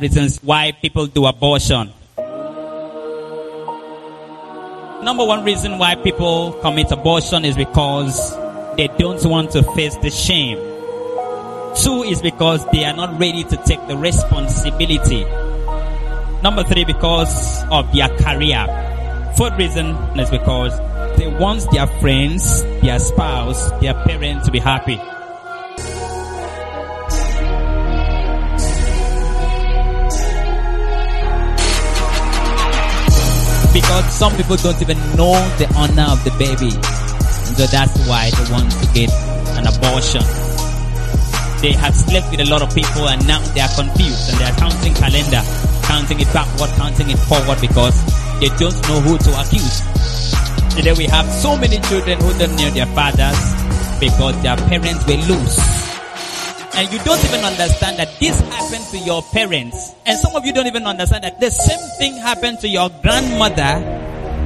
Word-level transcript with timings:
reasons 0.00 0.38
why 0.42 0.72
people 0.72 1.06
do 1.06 1.26
abortion. 1.26 1.92
Number 5.02 5.24
one 5.24 5.44
reason 5.44 5.78
why 5.78 5.94
people 5.94 6.52
commit 6.60 6.90
abortion 6.90 7.44
is 7.44 7.56
because 7.56 8.36
they 8.76 8.88
don't 8.98 9.24
want 9.24 9.52
to 9.52 9.62
face 9.74 9.96
the 9.96 10.10
shame. 10.10 10.58
Two 11.76 12.02
is 12.02 12.20
because 12.20 12.66
they 12.72 12.84
are 12.84 12.94
not 12.94 13.18
ready 13.18 13.44
to 13.44 13.56
take 13.58 13.86
the 13.86 13.96
responsibility. 13.96 15.24
Number 16.42 16.64
three, 16.64 16.84
because 16.84 17.64
of 17.70 17.92
their 17.92 18.08
career. 18.18 18.66
Fourth 19.36 19.56
reason 19.58 19.86
is 20.18 20.30
because 20.30 20.76
they 21.18 21.26
want 21.26 21.70
their 21.70 21.86
friends, 21.86 22.62
their 22.82 22.98
spouse, 22.98 23.70
their 23.80 23.94
parents 23.94 24.46
to 24.46 24.52
be 24.52 24.58
happy. 24.58 25.00
Because 33.88 34.12
some 34.12 34.36
people 34.36 34.54
don't 34.56 34.76
even 34.82 34.98
know 35.16 35.32
the 35.56 35.64
honor 35.72 36.12
of 36.12 36.20
the 36.20 36.28
baby. 36.36 36.68
So 37.56 37.64
that's 37.72 37.96
why 38.04 38.28
they 38.28 38.52
want 38.52 38.68
to 38.68 38.84
get 38.92 39.08
an 39.56 39.64
abortion. 39.64 40.20
They 41.64 41.72
have 41.72 41.96
slept 41.96 42.28
with 42.28 42.44
a 42.44 42.48
lot 42.52 42.60
of 42.60 42.68
people 42.76 43.08
and 43.08 43.26
now 43.26 43.40
they 43.56 43.64
are 43.64 43.72
confused 43.72 44.28
and 44.28 44.36
they 44.36 44.44
are 44.44 44.56
counting 44.60 44.92
calendar, 44.92 45.40
counting 45.88 46.20
it 46.20 46.28
backward, 46.36 46.68
counting 46.76 47.08
it 47.08 47.16
forward 47.16 47.56
because 47.64 47.96
they 48.44 48.52
don't 48.60 48.76
know 48.92 49.00
who 49.00 49.16
to 49.16 49.32
accuse. 49.40 49.80
Today 50.76 50.92
we 50.92 51.08
have 51.08 51.24
so 51.32 51.56
many 51.56 51.80
children 51.88 52.20
who 52.20 52.36
don't 52.36 52.60
know 52.60 52.68
their 52.68 52.92
fathers 52.92 53.40
because 54.04 54.36
their 54.44 54.60
parents 54.68 55.00
were 55.08 55.16
loose 55.32 55.87
and 56.78 56.92
you 56.92 56.98
don't 57.02 57.18
even 57.24 57.42
understand 57.42 57.98
that 57.98 58.06
this 58.20 58.38
happened 58.54 58.86
to 58.94 58.98
your 58.98 59.20
parents. 59.34 59.96
And 60.06 60.16
some 60.16 60.36
of 60.36 60.46
you 60.46 60.52
don't 60.52 60.68
even 60.68 60.86
understand 60.86 61.24
that 61.24 61.40
the 61.40 61.50
same 61.50 61.82
thing 61.98 62.16
happened 62.22 62.60
to 62.60 62.68
your 62.68 62.88
grandmother 63.02 63.82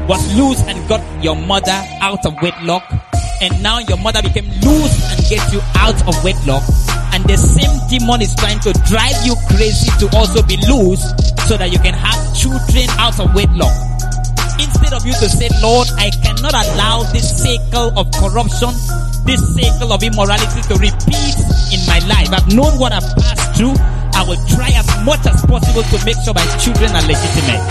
was 0.08 0.24
loose 0.34 0.62
and 0.64 0.88
got 0.88 1.04
your 1.22 1.36
mother 1.36 1.76
out 2.00 2.24
of 2.24 2.32
wedlock. 2.40 2.88
And 3.42 3.62
now 3.62 3.80
your 3.80 3.98
mother 3.98 4.22
became 4.22 4.48
loose 4.64 4.96
and 5.12 5.20
gets 5.28 5.52
you 5.52 5.60
out 5.76 6.00
of 6.08 6.16
wedlock. 6.24 6.64
And 7.12 7.22
the 7.28 7.36
same 7.36 7.68
demon 7.92 8.22
is 8.22 8.34
trying 8.34 8.60
to 8.60 8.72
drive 8.88 9.20
you 9.28 9.36
crazy 9.52 9.92
to 10.00 10.08
also 10.16 10.40
be 10.40 10.56
loose 10.64 11.04
so 11.44 11.60
that 11.60 11.68
you 11.68 11.78
can 11.80 11.92
have 11.92 12.16
children 12.32 12.88
out 12.96 13.20
of 13.20 13.28
wedlock. 13.34 13.76
Instead 14.56 14.96
of 14.96 15.04
you 15.04 15.12
to 15.12 15.28
say, 15.28 15.52
Lord, 15.60 15.84
I 16.00 16.08
cannot 16.08 16.56
allow 16.56 17.02
this 17.12 17.28
cycle 17.28 17.92
of 17.92 18.08
corruption 18.12 18.72
this 19.24 19.40
cycle 19.54 19.92
of 19.92 20.02
immorality 20.02 20.62
to 20.68 20.74
repeat 20.74 21.36
in 21.72 21.80
my 21.86 22.00
life. 22.06 22.30
I've 22.32 22.52
known 22.52 22.78
what 22.78 22.92
I've 22.92 23.06
passed 23.16 23.56
through. 23.56 23.74
I 24.14 24.24
will 24.26 24.40
try 24.48 24.70
as 24.74 24.88
much 25.04 25.26
as 25.26 25.40
possible 25.46 25.82
to 25.82 26.04
make 26.04 26.16
sure 26.24 26.34
my 26.34 26.46
children 26.58 26.90
are 26.90 27.02
legitimate. 27.02 27.62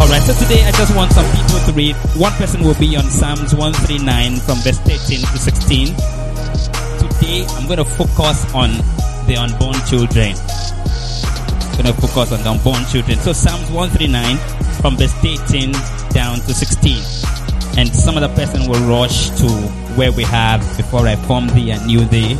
Alright, 0.00 0.22
so 0.22 0.34
today 0.34 0.62
I 0.64 0.72
just 0.72 0.94
want 0.94 1.12
some 1.12 1.26
people 1.34 1.60
to 1.66 1.72
read. 1.72 1.96
One 2.16 2.32
person 2.32 2.62
will 2.62 2.78
be 2.78 2.96
on 2.96 3.04
Psalms 3.10 3.54
139 3.54 4.36
from 4.40 4.58
verse 4.58 4.78
13 4.80 5.20
to 5.20 5.38
16. 5.38 5.86
Today 6.98 7.46
I'm 7.56 7.66
going 7.66 7.78
to 7.78 7.84
focus 7.84 8.44
on 8.54 8.70
the 9.26 9.36
unborn 9.36 9.74
children 9.86 10.36
going 11.76 11.86
to 11.86 12.00
focus 12.00 12.32
on 12.32 12.42
the 12.42 12.50
unborn 12.50 12.84
children. 12.86 13.18
So 13.18 13.32
Psalms 13.32 13.70
139 13.70 14.36
from 14.80 14.96
verse 14.96 15.14
18 15.24 15.72
down 16.10 16.40
to 16.40 16.54
16. 16.54 16.96
And 17.78 17.88
some 17.88 18.16
of 18.16 18.22
the 18.22 18.32
person 18.34 18.68
will 18.68 18.82
rush 18.88 19.30
to 19.40 19.48
where 19.96 20.12
we 20.12 20.24
have 20.24 20.60
before 20.76 21.06
I 21.06 21.16
formed 21.16 21.50
thee 21.50 21.70
and 21.70 21.86
knew 21.86 22.04
thee. 22.04 22.38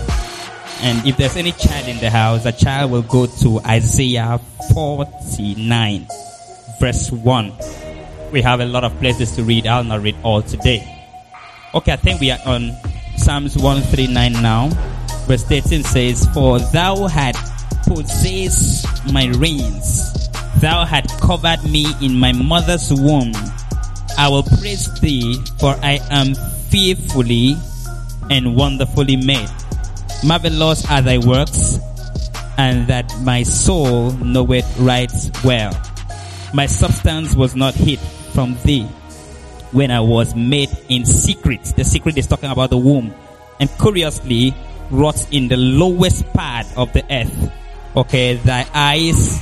And 0.81 1.07
if 1.07 1.17
there's 1.17 1.37
any 1.37 1.53
child 1.53 1.89
in 1.89 1.99
the 1.99 2.11
house, 2.11 2.45
a 2.47 2.53
child 2.53 2.91
will 2.91 3.03
go 3.03 3.27
to 3.27 3.61
Isaiah 3.61 4.39
49 4.73 6.07
verse 6.79 7.11
1. 7.11 7.53
We 8.33 8.43
have 8.43 8.61
a 8.61 8.65
lot 8.65 8.85
of 8.85 8.97
places 8.99 9.35
to 9.37 9.45
read. 9.45 9.67
I'll 9.67 9.85
not 9.85 10.03
read 10.03 10.17
all 10.23 10.43
today. 10.43 10.85
Okay, 11.75 11.93
I 11.93 11.97
think 11.97 12.21
we 12.21 12.31
are 12.31 12.39
on 12.47 12.73
Psalms 13.17 13.57
139 13.57 14.33
now. 14.43 14.69
Verse 15.27 15.45
13 15.45 15.83
says, 15.83 16.27
For 16.33 16.59
thou 16.59 17.07
had 17.07 17.37
possess 17.87 18.85
my 19.13 19.27
reins. 19.39 20.29
Thou 20.61 20.85
had 20.85 21.09
covered 21.21 21.63
me 21.65 21.87
in 22.03 22.19
my 22.19 22.33
mother's 22.33 22.93
womb. 22.93 23.33
I 24.19 24.29
will 24.29 24.43
praise 24.43 24.93
thee, 25.01 25.41
for 25.59 25.77
I 25.83 26.01
am 26.11 26.35
fearfully 26.69 27.57
and 28.31 28.57
wonderfully 28.57 29.17
made. 29.17 29.51
Marvelous 30.25 30.91
are 30.91 31.03
thy 31.03 31.19
works, 31.19 31.79
and 32.59 32.87
that 32.89 33.13
my 33.21 33.43
soul 33.43 34.13
knoweth 34.13 34.67
right 34.79 35.13
well. 35.45 35.73
My 36.55 36.67
substance 36.67 37.35
was 37.35 37.55
not 37.55 37.75
hid 37.75 37.99
from 38.33 38.57
thee 38.65 38.85
when 39.73 39.91
I 39.91 40.01
was 40.01 40.35
made 40.35 40.71
in 40.89 41.05
secret. 41.05 41.63
The 41.77 41.85
secret 41.85 42.17
is 42.17 42.27
talking 42.27 42.51
about 42.51 42.71
the 42.71 42.79
womb. 42.79 43.15
And 43.61 43.71
curiously, 43.79 44.55
wrought 44.91 45.27
in 45.33 45.49
the 45.49 45.57
lowest 45.57 46.25
part 46.33 46.67
of 46.77 46.93
the 46.93 47.05
earth 47.11 47.53
Okay, 47.97 48.35
thy 48.35 48.67
eyes 48.75 49.41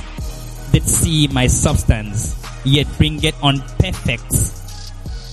did 0.71 0.83
see 0.83 1.27
my 1.27 1.45
substance, 1.45 2.41
yet 2.63 2.87
bring 2.97 3.21
it 3.21 3.35
on 3.43 3.59
perfect. 3.79 4.31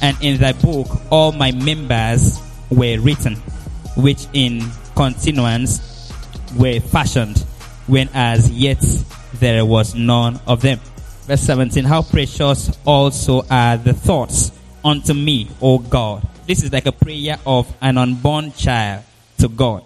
And 0.03 0.17
in 0.21 0.41
thy 0.41 0.53
book 0.53 0.89
all 1.09 1.31
my 1.31 1.53
members 1.53 2.41
were 2.69 2.99
written, 2.99 3.37
which 3.97 4.27
in 4.33 4.61
continuance 4.97 6.11
were 6.57 6.81
fashioned, 6.81 7.39
when 7.87 8.09
as 8.13 8.51
yet 8.51 8.85
there 9.35 9.65
was 9.65 9.95
none 9.95 10.41
of 10.49 10.61
them. 10.63 10.81
Verse 11.27 11.43
17, 11.43 11.85
how 11.85 12.03
precious 12.03 12.77
also 12.85 13.47
are 13.49 13.77
the 13.77 13.93
thoughts 13.93 14.51
unto 14.85 15.15
me, 15.15 15.49
O 15.61 15.79
God. 15.79 16.27
This 16.49 16.65
is 16.65 16.73
like 16.73 16.87
a 16.87 16.93
prayer 16.93 17.39
of 17.47 17.73
an 17.81 17.99
unborn 17.99 18.53
child 18.53 19.05
to 19.39 19.49
God. 19.49 19.85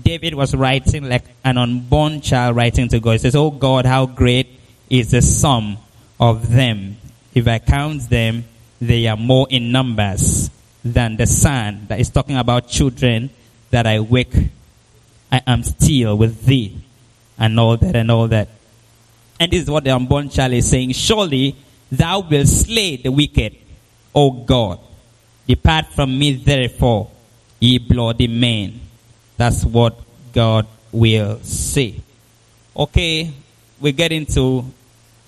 David 0.00 0.34
was 0.34 0.54
writing 0.54 1.08
like 1.08 1.24
an 1.44 1.58
unborn 1.58 2.20
child 2.20 2.56
writing 2.56 2.88
to 2.88 3.00
God. 3.00 3.12
He 3.12 3.18
says, 3.18 3.36
Oh 3.36 3.50
God, 3.50 3.86
how 3.86 4.06
great 4.06 4.48
is 4.90 5.10
the 5.10 5.22
sum 5.22 5.78
of 6.20 6.50
them. 6.50 6.96
If 7.34 7.46
I 7.46 7.58
count 7.58 8.08
them, 8.08 8.44
they 8.80 9.06
are 9.06 9.16
more 9.16 9.46
in 9.50 9.72
numbers 9.72 10.50
than 10.84 11.16
the 11.16 11.26
sun. 11.26 11.86
That 11.88 12.00
is 12.00 12.10
talking 12.10 12.36
about 12.36 12.68
children 12.68 13.30
that 13.70 13.86
I 13.86 14.00
wake. 14.00 14.34
I 15.30 15.42
am 15.46 15.62
still 15.62 16.16
with 16.16 16.44
thee. 16.44 16.76
And 17.38 17.58
all 17.58 17.76
that 17.76 17.94
and 17.94 18.10
all 18.10 18.28
that. 18.28 18.48
And 19.38 19.52
this 19.52 19.62
is 19.62 19.70
what 19.70 19.84
the 19.84 19.90
unborn 19.90 20.28
child 20.28 20.52
is 20.52 20.68
saying. 20.68 20.92
Surely 20.92 21.54
thou 21.90 22.20
wilt 22.20 22.48
slay 22.48 22.96
the 22.96 23.12
wicked, 23.12 23.56
O 24.14 24.30
God. 24.30 24.80
Depart 25.46 25.86
from 25.86 26.18
me 26.18 26.34
therefore, 26.34 27.10
ye 27.60 27.78
bloody 27.78 28.26
men. 28.26 28.80
That's 29.38 29.64
what 29.64 29.98
God 30.34 30.66
will 30.92 31.40
say. 31.40 32.02
Okay, 32.76 33.32
we 33.80 33.92
get 33.92 34.12
into 34.12 34.64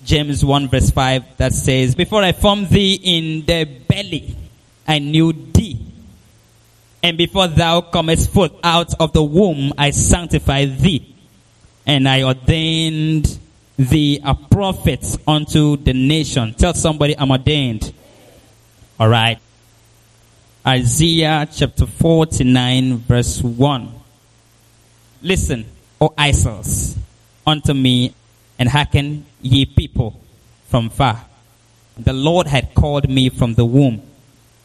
James 0.03 0.43
1 0.43 0.69
verse 0.69 0.91
5 0.91 1.37
that 1.37 1.53
says, 1.53 1.95
Before 1.95 2.21
I 2.21 2.33
formed 2.33 2.69
thee 2.69 2.99
in 3.01 3.45
the 3.45 3.63
belly, 3.87 4.35
I 4.87 4.99
knew 4.99 5.31
thee. 5.31 5.79
And 7.01 7.17
before 7.17 7.47
thou 7.47 7.81
comest 7.81 8.29
forth 8.31 8.51
out 8.63 8.93
of 8.99 9.13
the 9.13 9.23
womb, 9.23 9.73
I 9.77 9.91
sanctified 9.91 10.77
thee. 10.79 11.15
And 11.85 12.07
I 12.07 12.23
ordained 12.23 13.39
thee 13.77 14.19
a 14.23 14.35
prophet 14.35 15.17
unto 15.25 15.77
the 15.77 15.93
nation. 15.93 16.53
Tell 16.53 16.73
somebody 16.73 17.17
I'm 17.17 17.31
ordained. 17.31 17.93
Alright. 18.99 19.39
Isaiah 20.67 21.47
chapter 21.51 21.87
49 21.87 22.97
verse 22.97 23.41
1. 23.41 24.00
Listen, 25.23 25.65
O 25.99 26.11
Israels, 26.17 26.97
unto 27.45 27.73
me, 27.73 28.11
and 28.57 28.67
hearken 28.67 29.23
ye 29.41 29.65
people 29.67 30.19
from 30.67 30.89
far. 30.89 31.25
The 31.95 32.13
Lord 32.13 32.47
had 32.47 32.73
called 32.73 33.07
me 33.07 33.29
from 33.29 33.53
the 33.53 33.63
womb, 33.63 34.01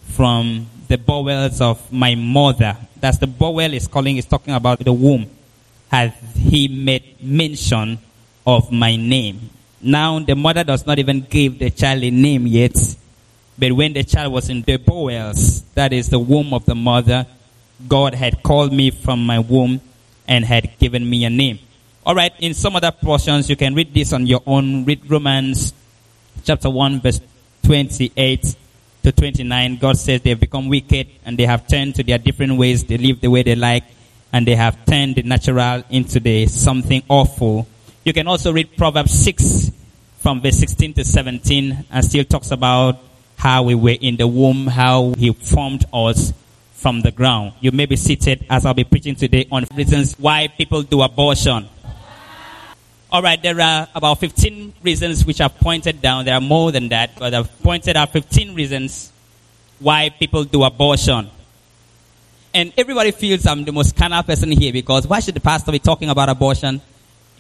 from 0.05 0.67
the 0.89 0.97
bowels 0.97 1.61
of 1.61 1.93
my 1.93 2.15
mother. 2.15 2.75
That's 2.99 3.19
the 3.19 3.27
bowel 3.27 3.75
is 3.75 3.87
calling, 3.87 4.17
is 4.17 4.25
talking 4.25 4.55
about 4.55 4.79
the 4.79 4.95
womb. 4.95 5.29
Has 5.91 6.13
he 6.35 6.69
made 6.69 7.23
mention 7.23 7.99
of 8.47 8.73
my 8.73 8.97
name? 8.97 9.51
Now 9.83 10.19
the 10.21 10.35
mother 10.35 10.65
does 10.65 10.87
not 10.87 10.99
even 10.99 11.21
give 11.21 11.59
the 11.59 11.69
child 11.69 12.03
a 12.03 12.11
name 12.11 12.47
yet. 12.47 12.77
But 13.59 13.73
when 13.73 13.93
the 13.93 14.05
child 14.05 14.33
was 14.33 14.49
in 14.49 14.63
the 14.63 14.79
bowels, 14.79 15.63
that 15.75 15.93
is 15.93 16.09
the 16.09 16.19
womb 16.19 16.55
of 16.55 16.65
the 16.65 16.75
mother, 16.75 17.27
God 17.87 18.15
had 18.15 18.43
called 18.43 18.73
me 18.73 18.91
from 18.91 19.27
my 19.27 19.39
womb 19.39 19.83
and 20.29 20.45
had 20.45 20.79
given 20.79 21.09
me 21.09 21.25
a 21.25 21.31
name. 21.31 21.59
Alright, 22.07 22.35
in 22.39 22.55
some 22.55 22.77
other 22.77 22.93
portions, 22.93 23.51
you 23.51 23.57
can 23.57 23.75
read 23.75 23.93
this 23.93 24.13
on 24.13 24.27
your 24.27 24.43
own. 24.47 24.85
Read 24.85 25.11
Romans 25.11 25.75
chapter 26.45 26.71
1 26.71 27.01
verse 27.01 27.21
28 27.65 28.57
to 29.03 29.13
29, 29.13 29.77
God 29.77 29.97
says 29.97 30.21
they 30.23 30.31
have 30.31 30.41
become 30.41 30.69
wicked 30.69 31.09
and 31.25 31.39
they 31.39 31.47
have 31.47 31.67
turned 31.67 31.95
to 31.97 32.03
their 32.03 32.19
different 32.19 32.59
ways. 32.59 32.85
They 32.85 32.99
live 32.99 33.21
the 33.21 33.29
way 33.29 33.43
they 33.43 33.55
like 33.55 33.85
and 34.33 34.47
they 34.47 34.55
have 34.55 34.85
turned 34.87 35.17
the 35.17 35.23
natural 35.23 35.83
into 35.91 36.21
the 36.21 36.47
something 36.47 37.03
awful. 37.09 37.67
You 38.05 38.13
can 38.13 38.27
also 38.27 38.53
read 38.53 38.77
Proverbs 38.77 39.13
6 39.25 39.73
from 40.19 40.41
verse 40.41 40.59
16 40.59 40.95
to 40.95 41.05
17 41.05 41.87
and 41.91 42.05
still 42.05 42.25
talks 42.25 42.51
about 42.51 42.99
how 43.37 43.63
we 43.63 43.75
were 43.75 43.97
in 44.01 44.17
the 44.17 44.27
womb, 44.27 44.67
how 44.67 45.15
he 45.17 45.33
formed 45.33 45.85
us 45.93 46.33
from 46.77 47.01
the 47.01 47.11
ground. 47.11 47.55
You 47.61 47.73
may 47.73 47.87
be 47.87 47.97
seated 47.97 48.45
as 48.51 48.67
I'll 48.67 48.75
be 48.75 48.85
preaching 48.85 49.17
today 49.17 49.49
on 49.51 49.65
reasons 49.75 50.15
why 50.19 50.49
people 50.49 50.83
do 50.83 51.01
abortion. 51.03 51.69
All 53.11 53.23
right, 53.23 53.41
there 53.43 53.59
are 53.61 53.89
about 53.95 54.21
15 54.21 54.75
reasons 54.83 55.25
which 55.25 55.41
I've 55.41 55.59
pointed 55.59 56.03
down. 56.03 56.27
There 56.27 56.35
are 56.35 56.41
more 56.41 56.71
than 56.73 56.89
that, 56.91 57.19
but 57.19 57.33
I've 57.33 57.63
pointed 57.63 57.97
out 57.97 58.13
15 58.13 58.55
reasons 58.55 59.11
why 59.79 60.11
people 60.11 60.45
do 60.45 60.65
abortion. 60.65 61.31
And 62.53 62.73
everybody 62.77 63.11
feels 63.11 63.47
I'm 63.47 63.65
the 63.65 63.73
most 63.73 63.97
carnal 63.97 64.23
person 64.23 64.51
here 64.51 64.73
because 64.73 65.07
why 65.07 65.21
should 65.21 65.35
the 65.35 65.41
pastor 65.41 65.73
be 65.73 65.79
talking 65.79 66.11
about 66.11 66.29
abortion 66.29 66.81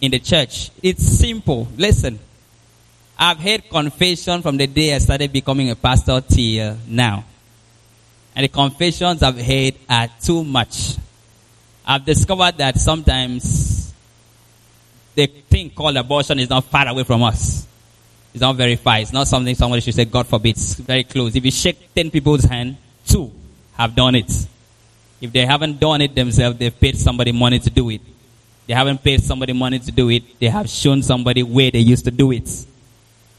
in 0.00 0.11
the 0.11 0.19
church? 0.19 0.71
It's 0.83 1.05
simple. 1.05 1.69
Listen, 1.77 2.19
I've 3.19 3.38
heard 3.38 3.69
confession 3.69 4.41
from 4.41 4.56
the 4.56 4.67
day 4.67 4.94
I 4.94 4.99
started 4.99 5.33
becoming 5.33 5.71
a 5.71 5.77
pastor 5.77 6.21
till 6.21 6.79
now. 6.87 7.25
And 8.37 8.44
the 8.44 8.49
confessions 8.49 9.23
I've 9.23 9.41
heard 9.41 9.75
are 9.88 10.09
too 10.23 10.44
much. 10.44 10.97
I've 11.87 12.05
discovered 12.05 12.59
that 12.59 12.79
sometimes 12.79 13.94
the 15.15 15.27
thing 15.27 15.71
called 15.71 15.97
abortion 15.97 16.38
is 16.38 16.50
not 16.50 16.65
far 16.65 16.87
away 16.87 17.05
from 17.05 17.23
us. 17.23 17.67
It's 18.35 18.43
not 18.43 18.55
very 18.56 18.77
far. 18.77 18.99
It's 18.99 19.15
not 19.15 19.27
something 19.27 19.55
somebody 19.55 19.81
should 19.81 19.94
say, 19.94 20.05
God 20.05 20.27
forbid. 20.27 20.50
It's 20.50 20.75
very 20.75 21.05
close. 21.05 21.35
If 21.35 21.47
you 21.47 21.50
shake 21.50 21.94
10 21.94 22.11
people's 22.11 22.44
hand, 22.44 22.77
two 23.06 23.33
have 23.73 23.94
done 23.94 24.15
it. 24.17 24.31
If 25.19 25.33
they 25.33 25.47
haven't 25.47 25.81
done 25.81 26.03
it 26.03 26.15
themselves, 26.15 26.59
they've 26.59 26.79
paid 26.79 26.99
somebody 26.99 27.33
money 27.33 27.59
to 27.59 27.71
do 27.71 27.88
it. 27.88 28.03
They 28.67 28.75
haven't 28.75 29.03
paid 29.03 29.23
somebody 29.23 29.55
money 29.55 29.79
to 29.79 29.91
do 29.91 30.11
it. 30.11 30.38
They 30.38 30.49
have 30.49 30.69
shown 30.69 31.03
somebody 31.03 31.43
where 31.43 31.71
they 31.71 31.79
used 31.79 32.05
to 32.05 32.11
do 32.11 32.33
it. 32.33 32.67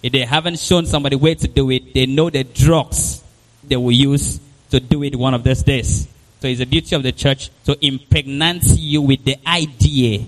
If 0.01 0.11
they 0.11 0.21
haven't 0.21 0.57
shown 0.57 0.87
somebody 0.87 1.17
where 1.17 1.35
to 1.35 1.47
do 1.47 1.69
it, 1.69 1.93
they 1.93 2.07
know 2.07 2.31
the 2.31 2.43
drugs 2.43 3.21
they 3.63 3.75
will 3.75 3.91
use 3.91 4.39
to 4.71 4.79
do 4.79 5.03
it 5.03 5.15
one 5.15 5.33
of 5.33 5.43
those 5.43 5.63
days. 5.63 6.07
So 6.39 6.47
it's 6.47 6.59
the 6.59 6.65
duty 6.65 6.95
of 6.95 7.03
the 7.03 7.11
church 7.11 7.49
to 7.65 7.77
impregnate 7.85 8.63
you 8.63 9.01
with 9.01 9.23
the 9.25 9.37
idea 9.45 10.25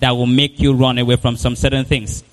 that 0.00 0.10
will 0.10 0.26
make 0.26 0.60
you 0.60 0.74
run 0.74 0.98
away 0.98 1.16
from 1.16 1.36
some 1.36 1.54
certain 1.56 1.84
things. 1.84 2.24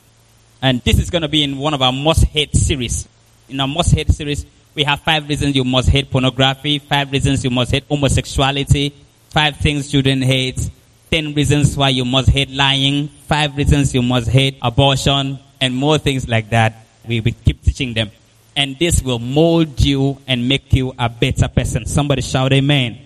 And 0.62 0.82
this 0.82 1.00
is 1.00 1.10
going 1.10 1.22
to 1.22 1.28
be 1.28 1.44
in 1.44 1.58
one 1.58 1.74
of 1.74 1.82
our 1.82 1.92
must 1.92 2.26
hate 2.26 2.56
series. 2.56 3.08
In 3.50 3.60
our 3.60 3.68
must 3.68 3.94
hate 3.94 4.10
series, 4.12 4.46
we 4.74 4.84
have 4.84 5.02
five 5.02 5.28
reasons 5.28 5.56
you 5.56 5.64
must 5.64 5.90
hate 5.90 6.10
pornography, 6.10 6.80
five 6.80 7.12
reasons 7.12 7.44
you 7.44 7.50
must 7.50 7.72
hate 7.72 7.88
homosexuality, 7.88 8.94
five 9.30 9.58
things 9.58 9.92
children 9.92 10.22
hate, 10.22 10.70
ten 11.12 11.34
reasons 11.34 11.76
why 11.76 11.90
you 11.90 12.06
must 12.06 12.30
hate 12.30 12.50
lying, 12.50 13.10
five 13.28 13.56
reasons 13.58 13.94
you 13.94 14.02
must 14.02 14.30
hate 14.30 14.58
abortion, 14.62 15.38
and 15.60 15.76
more 15.76 15.98
things 15.98 16.28
like 16.28 16.50
that. 16.50 16.86
We 17.08 17.20
will 17.20 17.34
keep 17.44 17.62
teaching 17.64 17.94
them. 17.94 18.12
And 18.56 18.78
this 18.78 19.02
will 19.02 19.20
mold 19.20 19.80
you 19.80 20.18
and 20.28 20.48
make 20.48 20.74
you 20.74 20.94
a 21.00 21.08
better 21.08 21.48
person. 21.48 21.86
Somebody 21.86 22.22
shout 22.22 22.52
amen. 22.52 23.00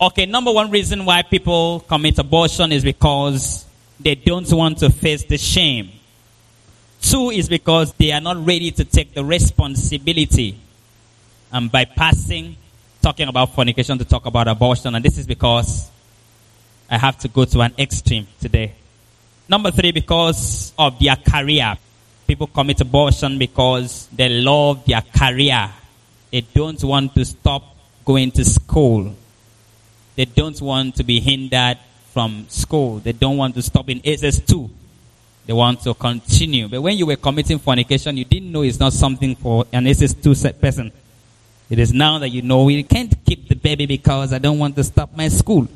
Okay, 0.00 0.26
number 0.26 0.52
one 0.52 0.70
reason 0.70 1.04
why 1.06 1.22
people 1.22 1.80
commit 1.80 2.18
abortion 2.18 2.70
is 2.70 2.84
because 2.84 3.64
they 3.98 4.14
don't 4.14 4.50
want 4.52 4.78
to 4.78 4.90
face 4.90 5.24
the 5.24 5.38
shame. 5.38 5.90
Two 7.00 7.30
is 7.30 7.48
because 7.48 7.92
they 7.94 8.12
are 8.12 8.20
not 8.20 8.44
ready 8.46 8.70
to 8.72 8.84
take 8.84 9.14
the 9.14 9.24
responsibility 9.24 10.58
and 11.52 11.72
bypassing 11.72 12.56
talking 13.00 13.28
about 13.28 13.54
fornication 13.54 13.96
to 13.98 14.04
talk 14.04 14.26
about 14.26 14.48
abortion. 14.48 14.94
And 14.94 15.04
this 15.04 15.16
is 15.16 15.26
because 15.26 15.88
I 16.90 16.98
have 16.98 17.18
to 17.20 17.28
go 17.28 17.44
to 17.44 17.60
an 17.60 17.72
extreme 17.78 18.26
today. 18.40 18.74
Number 19.48 19.70
three, 19.70 19.92
because 19.92 20.72
of 20.76 20.98
their 20.98 21.16
career. 21.16 21.78
People 22.26 22.48
commit 22.48 22.80
abortion 22.80 23.38
because 23.38 24.08
they 24.08 24.28
love 24.28 24.84
their 24.84 25.02
career. 25.02 25.70
They 26.30 26.40
don't 26.40 26.82
want 26.82 27.14
to 27.14 27.24
stop 27.24 27.62
going 28.04 28.30
to 28.32 28.44
school. 28.44 29.14
They 30.16 30.24
don't 30.24 30.60
want 30.60 30.96
to 30.96 31.04
be 31.04 31.20
hindered 31.20 31.78
from 32.12 32.46
school. 32.48 32.98
They 32.98 33.12
don't 33.12 33.36
want 33.36 33.54
to 33.54 33.62
stop 33.62 33.88
in 33.88 34.00
SS2. 34.00 34.70
They 35.46 35.52
want 35.52 35.82
to 35.82 35.94
continue. 35.94 36.68
But 36.68 36.82
when 36.82 36.96
you 36.96 37.06
were 37.06 37.16
committing 37.16 37.58
fornication, 37.58 38.16
you 38.16 38.24
didn't 38.24 38.50
know 38.50 38.62
it's 38.62 38.80
not 38.80 38.92
something 38.92 39.36
for 39.36 39.64
an 39.72 39.84
SS2 39.84 40.60
person. 40.60 40.90
It 41.68 41.78
is 41.78 41.92
now 41.92 42.18
that 42.18 42.30
you 42.30 42.42
know 42.42 42.64
we 42.64 42.82
can't 42.82 43.14
keep 43.24 43.48
the 43.48 43.54
baby 43.54 43.86
because 43.86 44.32
I 44.32 44.38
don't 44.38 44.58
want 44.58 44.74
to 44.76 44.84
stop 44.84 45.16
my 45.16 45.28
school. 45.28 45.68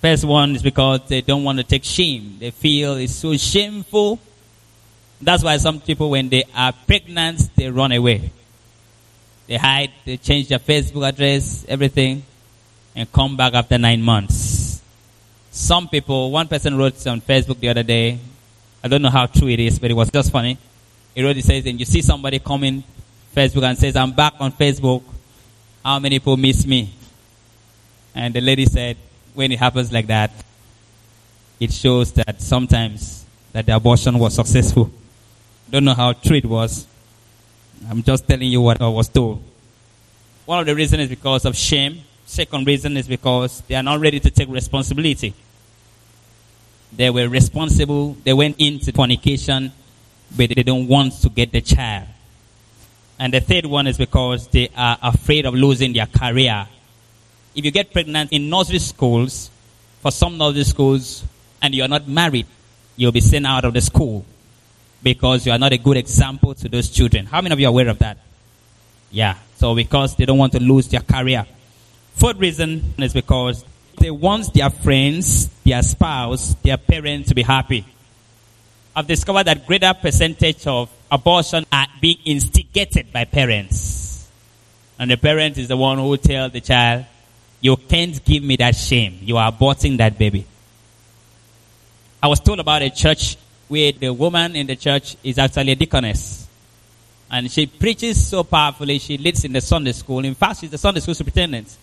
First 0.00 0.24
one 0.24 0.54
is 0.54 0.62
because 0.62 1.00
they 1.08 1.20
don't 1.22 1.44
want 1.44 1.58
to 1.58 1.64
take 1.64 1.84
shame. 1.84 2.36
They 2.38 2.50
feel 2.50 2.94
it's 2.94 3.14
so 3.14 3.36
shameful. 3.36 4.18
That's 5.20 5.42
why 5.42 5.56
some 5.56 5.80
people, 5.80 6.10
when 6.10 6.28
they 6.28 6.44
are 6.54 6.72
pregnant, 6.86 7.50
they 7.56 7.70
run 7.70 7.92
away. 7.92 8.30
They 9.46 9.56
hide, 9.56 9.92
they 10.04 10.16
change 10.16 10.48
their 10.48 10.58
Facebook 10.58 11.08
address, 11.08 11.64
everything 11.68 12.22
and 12.98 13.10
come 13.12 13.36
back 13.36 13.54
after 13.54 13.78
nine 13.78 14.02
months. 14.02 14.82
Some 15.52 15.88
people, 15.88 16.32
one 16.32 16.48
person 16.48 16.76
wrote 16.76 17.06
on 17.06 17.20
Facebook 17.20 17.60
the 17.60 17.68
other 17.68 17.84
day, 17.84 18.18
I 18.82 18.88
don't 18.88 19.02
know 19.02 19.08
how 19.08 19.26
true 19.26 19.48
it 19.48 19.60
is, 19.60 19.78
but 19.78 19.88
it 19.88 19.94
was 19.94 20.10
just 20.10 20.32
funny. 20.32 20.58
He 21.14 21.22
wrote, 21.22 21.36
he 21.36 21.42
says, 21.42 21.64
and 21.66 21.78
you 21.78 21.86
see 21.86 22.02
somebody 22.02 22.40
coming 22.40 22.82
Facebook 23.34 23.62
and 23.62 23.78
says, 23.78 23.94
I'm 23.94 24.10
back 24.10 24.34
on 24.40 24.50
Facebook. 24.50 25.04
How 25.84 26.00
many 26.00 26.18
people 26.18 26.36
miss 26.36 26.66
me? 26.66 26.92
And 28.16 28.34
the 28.34 28.40
lady 28.40 28.66
said, 28.66 28.96
when 29.32 29.52
it 29.52 29.60
happens 29.60 29.92
like 29.92 30.08
that, 30.08 30.32
it 31.60 31.72
shows 31.72 32.12
that 32.14 32.40
sometimes 32.42 33.24
that 33.52 33.64
the 33.66 33.76
abortion 33.76 34.18
was 34.18 34.34
successful. 34.34 34.90
Don't 35.70 35.84
know 35.84 35.94
how 35.94 36.14
true 36.14 36.36
it 36.36 36.46
was. 36.46 36.86
I'm 37.90 38.02
just 38.02 38.26
telling 38.26 38.50
you 38.50 38.62
what 38.62 38.80
I 38.80 38.88
was 38.88 39.08
told. 39.08 39.42
One 40.46 40.60
of 40.60 40.66
the 40.66 40.74
reasons 40.74 41.02
is 41.02 41.08
because 41.10 41.44
of 41.44 41.54
shame. 41.54 42.00
Second 42.24 42.66
reason 42.66 42.96
is 42.96 43.06
because 43.06 43.60
they 43.68 43.74
are 43.74 43.82
not 43.82 44.00
ready 44.00 44.18
to 44.18 44.30
take 44.30 44.48
responsibility. 44.48 45.34
They 46.96 47.10
were 47.10 47.28
responsible. 47.28 48.16
They 48.24 48.32
went 48.32 48.56
into 48.58 48.92
fornication, 48.92 49.72
but 50.34 50.48
they 50.48 50.62
don't 50.62 50.88
want 50.88 51.12
to 51.20 51.28
get 51.28 51.52
the 51.52 51.60
child. 51.60 52.06
And 53.18 53.34
the 53.34 53.40
third 53.40 53.66
one 53.66 53.86
is 53.86 53.98
because 53.98 54.48
they 54.48 54.70
are 54.74 54.96
afraid 55.02 55.44
of 55.44 55.52
losing 55.52 55.92
their 55.92 56.06
career. 56.06 56.66
If 57.54 57.64
you 57.64 57.70
get 57.70 57.92
pregnant 57.92 58.32
in 58.32 58.48
nursery 58.48 58.78
schools, 58.78 59.50
for 60.00 60.10
some 60.12 60.38
nursery 60.38 60.64
schools, 60.64 61.24
and 61.60 61.74
you 61.74 61.82
are 61.82 61.88
not 61.88 62.08
married, 62.08 62.46
you'll 62.96 63.12
be 63.12 63.20
sent 63.20 63.44
out 63.44 63.66
of 63.66 63.74
the 63.74 63.82
school 63.82 64.24
because 65.02 65.46
you 65.46 65.52
are 65.52 65.58
not 65.58 65.72
a 65.72 65.78
good 65.78 65.96
example 65.96 66.54
to 66.54 66.68
those 66.68 66.90
children. 66.90 67.26
How 67.26 67.40
many 67.40 67.52
of 67.52 67.60
you 67.60 67.66
are 67.66 67.70
aware 67.70 67.88
of 67.88 67.98
that? 68.00 68.18
Yeah. 69.10 69.36
So 69.56 69.74
because 69.74 70.16
they 70.16 70.24
don't 70.24 70.38
want 70.38 70.52
to 70.52 70.60
lose 70.60 70.88
their 70.88 71.00
career. 71.00 71.46
Fourth 72.14 72.38
reason 72.38 72.94
is 72.98 73.12
because 73.12 73.64
they 73.98 74.10
want 74.10 74.52
their 74.54 74.70
friends, 74.70 75.48
their 75.64 75.82
spouse, 75.82 76.54
their 76.62 76.76
parents 76.76 77.28
to 77.28 77.34
be 77.34 77.42
happy. 77.42 77.84
I've 78.94 79.06
discovered 79.06 79.44
that 79.44 79.66
greater 79.66 79.94
percentage 79.94 80.66
of 80.66 80.90
abortion 81.10 81.64
are 81.72 81.86
being 82.00 82.18
instigated 82.24 83.12
by 83.12 83.24
parents. 83.24 84.28
And 84.98 85.10
the 85.10 85.16
parent 85.16 85.58
is 85.58 85.68
the 85.68 85.76
one 85.76 85.98
who 85.98 86.16
tells 86.16 86.52
the 86.52 86.60
child, 86.60 87.04
you 87.60 87.76
can't 87.76 88.24
give 88.24 88.42
me 88.42 88.56
that 88.56 88.74
shame. 88.74 89.18
You 89.22 89.36
are 89.36 89.52
aborting 89.52 89.98
that 89.98 90.18
baby. 90.18 90.46
I 92.20 92.26
was 92.26 92.40
told 92.40 92.58
about 92.58 92.82
a 92.82 92.90
church 92.90 93.36
where 93.68 93.92
the 93.92 94.12
woman 94.12 94.56
in 94.56 94.66
the 94.66 94.76
church 94.76 95.16
is 95.22 95.38
actually 95.38 95.72
a 95.72 95.76
deaconess. 95.76 96.48
And 97.30 97.50
she 97.50 97.66
preaches 97.66 98.26
so 98.26 98.42
powerfully. 98.42 98.98
She 98.98 99.18
leads 99.18 99.44
in 99.44 99.52
the 99.52 99.60
Sunday 99.60 99.92
school. 99.92 100.24
In 100.24 100.34
fact, 100.34 100.60
she's 100.60 100.70
the 100.70 100.78
Sunday 100.78 101.00
school 101.00 101.14
superintendent. 101.14 101.76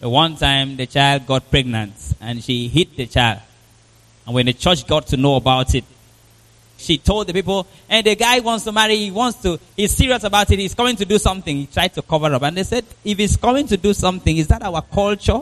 One 0.00 0.36
time 0.36 0.76
the 0.76 0.86
child 0.86 1.26
got 1.26 1.50
pregnant 1.50 1.92
and 2.20 2.42
she 2.42 2.68
hit 2.68 2.96
the 2.96 3.06
child. 3.06 3.40
And 4.26 4.34
when 4.34 4.46
the 4.46 4.54
church 4.54 4.86
got 4.86 5.06
to 5.08 5.16
know 5.16 5.36
about 5.36 5.74
it, 5.74 5.84
she 6.76 6.98
told 6.98 7.28
the 7.28 7.32
people, 7.32 7.66
and 7.88 8.04
the 8.04 8.16
guy 8.16 8.40
wants 8.40 8.64
to 8.64 8.72
marry, 8.72 8.96
he 8.96 9.10
wants 9.10 9.40
to, 9.42 9.60
he's 9.76 9.94
serious 9.94 10.24
about 10.24 10.50
it, 10.50 10.58
he's 10.58 10.74
coming 10.74 10.96
to 10.96 11.04
do 11.04 11.18
something. 11.18 11.56
He 11.56 11.66
tried 11.66 11.94
to 11.94 12.02
cover 12.02 12.32
up. 12.34 12.42
And 12.42 12.56
they 12.56 12.64
said, 12.64 12.84
if 13.04 13.16
he's 13.16 13.36
coming 13.36 13.66
to 13.68 13.76
do 13.76 13.94
something, 13.94 14.36
is 14.36 14.48
that 14.48 14.62
our 14.62 14.82
culture? 14.82 15.40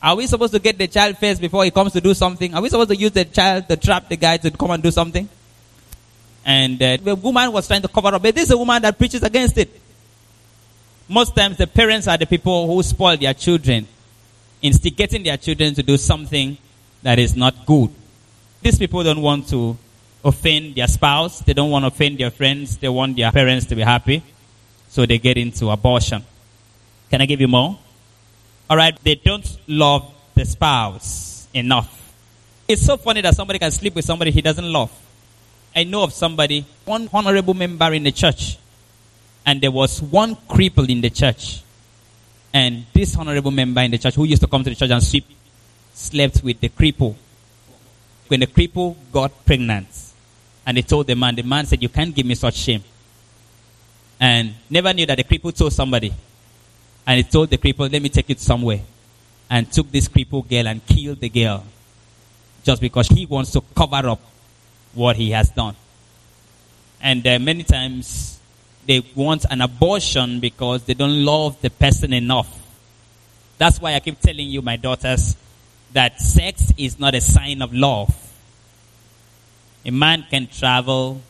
Are 0.00 0.14
we 0.14 0.26
supposed 0.26 0.52
to 0.52 0.60
get 0.60 0.78
the 0.78 0.86
child 0.86 1.18
first 1.18 1.40
before 1.40 1.64
he 1.64 1.70
comes 1.70 1.92
to 1.92 2.00
do 2.00 2.14
something? 2.14 2.54
Are 2.54 2.62
we 2.62 2.68
supposed 2.68 2.90
to 2.90 2.96
use 2.96 3.10
the 3.10 3.24
child 3.24 3.68
to 3.68 3.76
trap 3.76 4.08
the 4.08 4.16
guy 4.16 4.36
to 4.36 4.50
come 4.50 4.70
and 4.70 4.82
do 4.82 4.90
something? 4.90 5.28
And 6.44 6.80
uh, 6.80 6.96
the 6.96 7.16
woman 7.16 7.52
was 7.52 7.66
trying 7.66 7.82
to 7.82 7.88
cover 7.88 8.14
up. 8.14 8.22
But 8.22 8.34
this 8.34 8.44
is 8.44 8.50
a 8.52 8.56
woman 8.56 8.80
that 8.82 8.96
preaches 8.96 9.22
against 9.22 9.58
it. 9.58 9.68
Most 11.08 11.34
times 11.34 11.56
the 11.56 11.66
parents 11.66 12.06
are 12.06 12.16
the 12.16 12.26
people 12.26 12.66
who 12.66 12.82
spoil 12.82 13.16
their 13.16 13.34
children, 13.34 13.86
instigating 14.62 15.24
their 15.24 15.36
children 15.36 15.74
to 15.74 15.82
do 15.82 15.96
something 15.96 16.56
that 17.02 17.18
is 17.18 17.34
not 17.34 17.66
good. 17.66 17.90
These 18.62 18.78
people 18.78 19.02
don't 19.02 19.22
want 19.22 19.48
to 19.48 19.76
offend 20.24 20.76
their 20.76 20.86
spouse. 20.86 21.40
They 21.40 21.54
don't 21.54 21.70
want 21.70 21.84
to 21.84 21.88
offend 21.88 22.18
their 22.18 22.30
friends. 22.30 22.76
They 22.76 22.88
want 22.88 23.16
their 23.16 23.32
parents 23.32 23.66
to 23.66 23.74
be 23.74 23.82
happy. 23.82 24.22
So 24.88 25.06
they 25.06 25.18
get 25.18 25.36
into 25.36 25.70
abortion. 25.70 26.24
Can 27.10 27.20
I 27.20 27.26
give 27.26 27.40
you 27.40 27.48
more? 27.48 27.78
All 28.70 28.76
right. 28.76 28.96
They 29.02 29.14
don't 29.14 29.58
love 29.66 30.12
the 30.34 30.44
spouse 30.44 31.48
enough. 31.54 31.94
It's 32.66 32.84
so 32.84 32.96
funny 32.96 33.22
that 33.22 33.34
somebody 33.34 33.58
can 33.58 33.70
sleep 33.70 33.94
with 33.94 34.04
somebody 34.04 34.30
he 34.30 34.42
doesn't 34.42 34.70
love. 34.70 34.92
I 35.74 35.84
know 35.84 36.02
of 36.02 36.12
somebody, 36.12 36.66
one 36.84 37.08
honorable 37.12 37.54
member 37.54 37.92
in 37.92 38.02
the 38.02 38.12
church, 38.12 38.58
and 39.46 39.60
there 39.60 39.70
was 39.70 40.02
one 40.02 40.34
cripple 40.34 40.88
in 40.88 41.00
the 41.00 41.10
church. 41.10 41.62
And 42.52 42.84
this 42.92 43.16
honorable 43.16 43.50
member 43.50 43.80
in 43.82 43.90
the 43.90 43.98
church 43.98 44.14
who 44.14 44.24
used 44.24 44.42
to 44.42 44.48
come 44.48 44.64
to 44.64 44.70
the 44.70 44.76
church 44.76 44.90
and 44.90 45.02
sweep 45.02 45.24
slept 45.94 46.42
with 46.42 46.60
the 46.60 46.68
cripple. 46.68 47.14
When 48.28 48.40
the 48.40 48.46
cripple 48.46 48.96
got 49.12 49.44
pregnant, 49.46 49.88
and 50.66 50.76
they 50.76 50.82
told 50.82 51.06
the 51.06 51.14
man, 51.14 51.34
the 51.34 51.42
man 51.42 51.64
said, 51.64 51.82
You 51.82 51.88
can't 51.88 52.14
give 52.14 52.26
me 52.26 52.34
such 52.34 52.56
shame. 52.56 52.84
And 54.20 54.54
never 54.68 54.92
knew 54.92 55.06
that 55.06 55.16
the 55.16 55.24
cripple 55.24 55.56
told 55.56 55.72
somebody. 55.72 56.12
And 57.08 57.16
he 57.16 57.22
told 57.22 57.48
the 57.48 57.56
cripple, 57.56 57.90
Let 57.90 58.02
me 58.02 58.10
take 58.10 58.28
it 58.28 58.38
somewhere. 58.38 58.82
And 59.48 59.72
took 59.72 59.90
this 59.90 60.08
cripple 60.08 60.46
girl 60.46 60.68
and 60.68 60.86
killed 60.86 61.20
the 61.20 61.30
girl. 61.30 61.64
Just 62.62 62.82
because 62.82 63.08
he 63.08 63.24
wants 63.24 63.50
to 63.52 63.62
cover 63.74 64.10
up 64.10 64.20
what 64.92 65.16
he 65.16 65.30
has 65.30 65.48
done. 65.48 65.74
And 67.00 67.26
uh, 67.26 67.38
many 67.38 67.62
times 67.62 68.38
they 68.84 69.02
want 69.14 69.46
an 69.50 69.62
abortion 69.62 70.38
because 70.40 70.84
they 70.84 70.92
don't 70.92 71.24
love 71.24 71.58
the 71.62 71.70
person 71.70 72.12
enough. 72.12 72.54
That's 73.56 73.80
why 73.80 73.94
I 73.94 74.00
keep 74.00 74.20
telling 74.20 74.46
you, 74.46 74.60
my 74.60 74.76
daughters, 74.76 75.34
that 75.94 76.20
sex 76.20 76.74
is 76.76 76.98
not 76.98 77.14
a 77.14 77.22
sign 77.22 77.62
of 77.62 77.72
love. 77.72 78.14
A 79.86 79.90
man 79.90 80.26
can 80.28 80.46
travel 80.46 81.22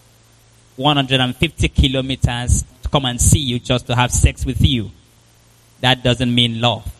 150 0.74 1.68
kilometers 1.68 2.64
to 2.82 2.88
come 2.88 3.04
and 3.04 3.20
see 3.20 3.38
you 3.38 3.60
just 3.60 3.86
to 3.86 3.94
have 3.94 4.10
sex 4.10 4.44
with 4.44 4.60
you. 4.60 4.90
That 5.80 6.02
doesn't 6.02 6.34
mean 6.34 6.60
love. 6.60 6.90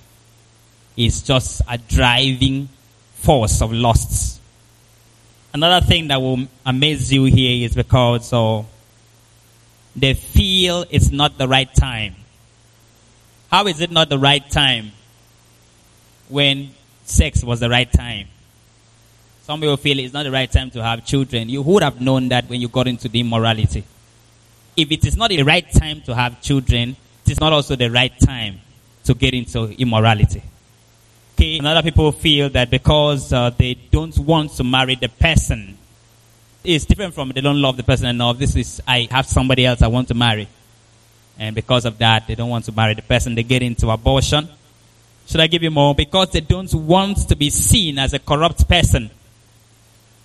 It's 0.97 1.23
just 1.23 1.63
a 1.69 1.79
driving 1.79 2.69
force 3.15 3.63
of 3.63 3.73
lusts. 3.73 4.41
Another 5.53 5.85
thing 5.85 6.09
that 6.09 6.21
will 6.21 6.47
amaze 6.65 7.13
you 7.13 7.25
here 7.25 7.67
is 7.67 7.75
because 7.75 8.33
oh, 8.33 8.67
they 9.97 10.15
feel 10.15 10.85
it's 10.91 11.11
not 11.11 11.39
the 11.39 11.49
right 11.49 11.73
time. 11.75 12.15
How 13.51 13.67
is 13.67 13.81
it 13.81 13.91
not 13.91 14.09
the 14.09 14.19
right 14.19 14.49
time 14.51 14.93
when 16.29 16.71
sex 17.05 17.43
was 17.43 17.61
the 17.61 17.71
right 17.71 17.91
time? 17.91 18.29
Some 19.43 19.61
people 19.61 19.79
feel 19.79 19.99
it's 19.99 20.13
not 20.13 20.25
the 20.25 20.31
right 20.31 20.51
time 20.51 20.71
to 20.73 20.83
have 20.83 21.07
children. 21.07 21.49
You 21.49 21.63
would 21.63 21.83
have 21.83 22.01
known 22.01 22.29
that 22.29 22.49
when 22.49 22.61
you 22.61 22.69
got 22.69 22.87
into 22.87 23.09
the 23.09 23.21
immorality. 23.21 23.83
If 24.77 24.93
it 24.93 25.07
is 25.07 25.17
not 25.17 25.31
the 25.31 25.43
right 25.43 25.69
time 25.73 26.03
to 26.03 26.15
have 26.15 26.43
children, 26.43 26.97
it 27.25 27.33
is 27.33 27.41
not 27.41 27.53
also 27.53 27.75
the 27.75 27.91
right 27.91 28.13
time 28.21 28.61
to 29.09 29.15
get 29.15 29.35
into 29.35 29.65
immorality. 29.81 30.43
Okay, 31.35 31.59
and 31.59 31.67
other 31.67 31.83
people 31.83 32.13
feel 32.13 32.49
that 32.51 32.71
because 32.71 33.33
uh, 33.33 33.51
they 33.51 33.75
don't 33.75 34.17
want 34.19 34.53
to 34.53 34.65
marry 34.65 34.95
the 34.95 35.09
person, 35.09 35.77
it's 36.63 36.85
different 36.85 37.15
from 37.15 37.31
they 37.31 37.41
don't 37.41 37.61
love 37.61 37.77
the 37.77 37.83
person 37.83 38.07
enough. 38.07 38.39
This 38.39 38.57
is, 38.57 38.81
I 38.87 39.09
have 39.11 39.27
somebody 39.27 39.67
else 39.67 39.83
I 39.83 39.89
want 39.89 40.09
to 40.09 40.15
marry. 40.15 40.49
And 41.39 41.55
because 41.55 41.85
of 41.85 41.99
that, 41.99 42.27
they 42.27 42.35
don't 42.35 42.51
want 42.51 42.65
to 42.65 42.73
marry 42.73 42.95
the 42.95 43.03
person. 43.03 43.35
They 43.35 43.45
get 43.45 43.63
into 43.63 43.91
abortion. 43.91 44.49
Should 45.27 45.41
I 45.41 45.47
give 45.47 45.63
you 45.63 45.71
more? 45.71 45.95
Because 45.95 46.31
they 46.31 46.41
don't 46.41 46.73
want 46.75 47.29
to 47.29 47.37
be 47.37 47.51
seen 47.51 47.99
as 47.99 48.15
a 48.15 48.19
corrupt 48.19 48.69
person 48.69 49.11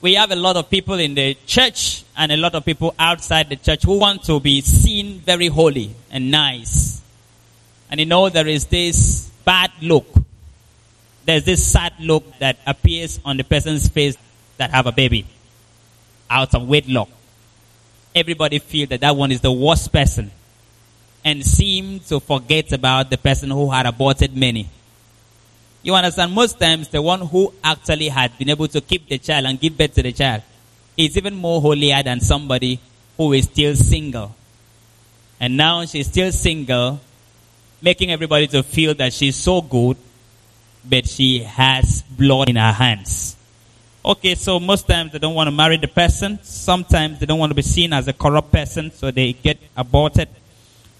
we 0.04 0.16
have 0.16 0.32
a 0.32 0.36
lot 0.36 0.58
of 0.58 0.70
people 0.70 0.96
in 1.00 1.16
the 1.16 1.34
church 1.48 2.04
and 2.18 2.30
a 2.30 2.36
lot 2.36 2.54
of 2.56 2.66
people 2.66 2.94
outside 3.00 3.48
the 3.48 3.56
church 3.56 3.84
who 3.84 3.98
want 3.98 4.22
to 4.22 4.38
be 4.42 4.60
seen 4.60 5.20
very 5.20 5.48
holy 5.48 5.96
and 6.12 6.30
nice. 6.30 7.02
And 7.94 8.00
you 8.00 8.08
know, 8.08 8.28
there 8.28 8.48
is 8.48 8.66
this 8.66 9.30
bad 9.46 9.70
look. 9.80 10.08
There's 11.26 11.44
this 11.44 11.64
sad 11.64 11.94
look 12.00 12.24
that 12.40 12.58
appears 12.66 13.20
on 13.24 13.38
the 13.38 13.44
person's 13.44 13.88
face 13.88 14.18
that 14.58 14.72
have 14.72 14.88
a 14.88 14.92
baby 14.92 15.28
out 16.28 16.56
of 16.56 16.68
wedlock. 16.68 17.08
Everybody 18.16 18.58
feel 18.58 18.88
that 18.88 19.02
that 19.02 19.16
one 19.16 19.32
is 19.32 19.42
the 19.42 19.52
worst 19.52 19.94
person 19.94 20.32
and 21.24 21.46
seem 21.46 22.00
to 22.10 22.20
forget 22.20 22.72
about 22.72 23.12
the 23.12 23.18
person 23.20 23.52
who 23.52 23.70
had 23.70 23.86
aborted 23.86 24.36
many. 24.36 24.68
You 25.84 25.94
understand? 25.94 26.34
Most 26.34 26.60
times, 26.60 26.88
the 26.88 27.00
one 27.00 27.22
who 27.22 27.54
actually 27.64 28.08
had 28.08 28.36
been 28.40 28.50
able 28.50 28.70
to 28.70 28.82
keep 28.82 29.08
the 29.08 29.20
child 29.20 29.46
and 29.46 29.60
give 29.60 29.78
birth 29.78 29.94
to 29.94 30.02
the 30.02 30.14
child 30.14 30.42
is 30.98 31.16
even 31.16 31.36
more 31.36 31.62
holier 31.62 32.02
than 32.02 32.22
somebody 32.22 32.80
who 33.18 33.34
is 33.34 33.46
still 33.46 33.76
single. 33.76 34.34
And 35.40 35.56
now 35.58 35.86
she's 35.86 36.08
still 36.08 36.32
single, 36.32 37.00
making 37.84 38.12
everybody 38.12 38.48
to 38.48 38.64
feel 38.64 38.96
that 38.96 39.14
she's 39.14 39.36
so 39.36 39.62
good, 39.62 39.98
but 40.90 41.08
she 41.08 41.40
has 41.40 42.02
blood 42.04 42.50
in 42.50 42.56
her 42.56 42.72
hands. 42.72 43.36
Okay, 44.06 44.36
so 44.36 44.60
most 44.60 44.88
times 44.88 45.12
they 45.12 45.20
don't 45.20 45.36
want 45.36 45.48
to 45.48 45.52
marry 45.52 45.78
the 45.78 45.88
person. 45.88 46.40
Sometimes 46.42 47.20
they 47.20 47.26
don't 47.26 47.40
want 47.40 47.52
to 47.52 47.56
be 47.56 47.62
seen 47.62 47.94
as 47.94 48.08
a 48.08 48.14
corrupt 48.14 48.52
person, 48.52 48.90
so 48.92 49.12
they 49.12 49.34
get 49.34 49.60
aborted. 49.78 50.30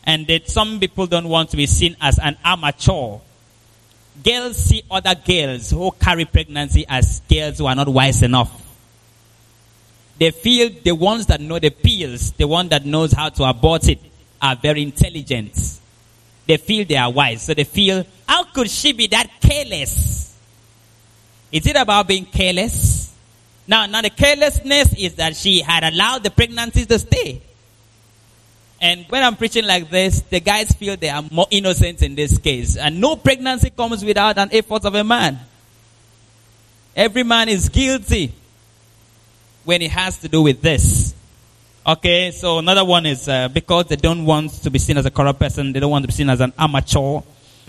And 0.06 0.28
that 0.28 0.50
some 0.50 0.80
people 0.80 1.08
don't 1.08 1.30
want 1.30 1.50
to 1.52 1.58
be 1.58 1.66
seen 1.66 1.96
as 2.02 2.20
an 2.20 2.38
amateur 2.44 3.20
girls 4.22 4.58
see 4.58 4.84
other 4.92 5.16
girls 5.16 5.72
who 5.72 5.92
carry 5.92 6.26
pregnancy 6.26 6.86
as 6.88 7.22
girls 7.30 7.58
who 7.58 7.66
are 7.66 7.76
not 7.76 7.88
wise 7.88 8.22
enough. 8.22 8.60
They 10.20 10.32
feel 10.32 10.70
the 10.84 10.92
ones 10.94 11.26
that 11.28 11.42
know 11.42 11.58
the 11.58 11.72
pills, 11.72 12.32
the 12.34 12.48
one 12.48 12.70
that 12.70 12.86
knows 12.86 13.14
how 13.14 13.30
to 13.30 13.44
abort 13.44 13.88
it, 13.90 14.00
are 14.42 14.56
very 14.56 14.84
intelligent. 14.84 15.73
They 16.46 16.58
feel 16.58 16.86
they 16.86 16.98
are 16.98 17.12
wise. 17.12 17.44
So 17.44 17.54
they 17.54 17.64
feel, 17.64 18.06
how 18.28 18.44
could 18.46 18.70
she 18.70 18.92
be 18.94 19.08
that 19.08 19.30
careless? 19.42 20.38
Is 21.52 21.66
it 21.68 21.76
about 21.76 22.08
being 22.08 22.26
careless? 22.26 23.14
Now, 23.68 23.86
now 23.86 24.02
the 24.02 24.10
carelessness 24.10 24.94
is 24.98 25.16
that 25.16 25.36
she 25.36 25.62
had 25.62 25.84
allowed 25.84 26.24
the 26.24 26.32
pregnancy 26.32 26.86
to 26.86 27.00
stay. 27.00 27.42
And 28.82 29.06
when 29.08 29.24
I'm 29.24 29.38
preaching 29.38 29.66
like 29.66 29.90
this, 29.90 30.22
the 30.22 30.42
guys 30.42 30.74
feel 30.74 30.98
they 30.98 31.08
are 31.08 31.24
more 31.32 31.48
innocent 31.50 32.02
in 32.02 32.16
this 32.16 32.38
case. 32.38 32.76
And 32.76 33.00
no 33.00 33.16
pregnancy 33.16 33.70
comes 33.70 34.04
without 34.04 34.38
an 34.38 34.50
effort 34.52 34.84
of 34.84 34.96
a 34.96 35.04
man. 35.04 35.40
Every 36.94 37.24
man 37.24 37.48
is 37.48 37.70
guilty 37.70 38.34
when 39.64 39.82
it 39.82 39.92
has 39.92 40.18
to 40.20 40.28
do 40.28 40.42
with 40.42 40.62
this. 40.62 41.16
Okay, 41.86 42.32
so 42.32 42.60
another 42.60 42.86
one 42.86 43.06
is 43.06 43.28
uh, 43.28 43.50
because 43.50 43.88
they 43.88 43.98
don't 43.98 44.24
want 44.24 44.52
to 44.64 44.70
be 44.72 44.80
seen 44.80 44.98
as 44.98 45.06
a 45.06 45.12
corrupt 45.12 45.38
person, 45.38 45.74
they 45.74 45.82
don't 45.82 45.92
want 45.92 46.04
to 46.04 46.08
be 46.08 46.14
seen 46.14 46.30
as 46.30 46.40
an 46.40 46.54
amateur. 46.58 47.20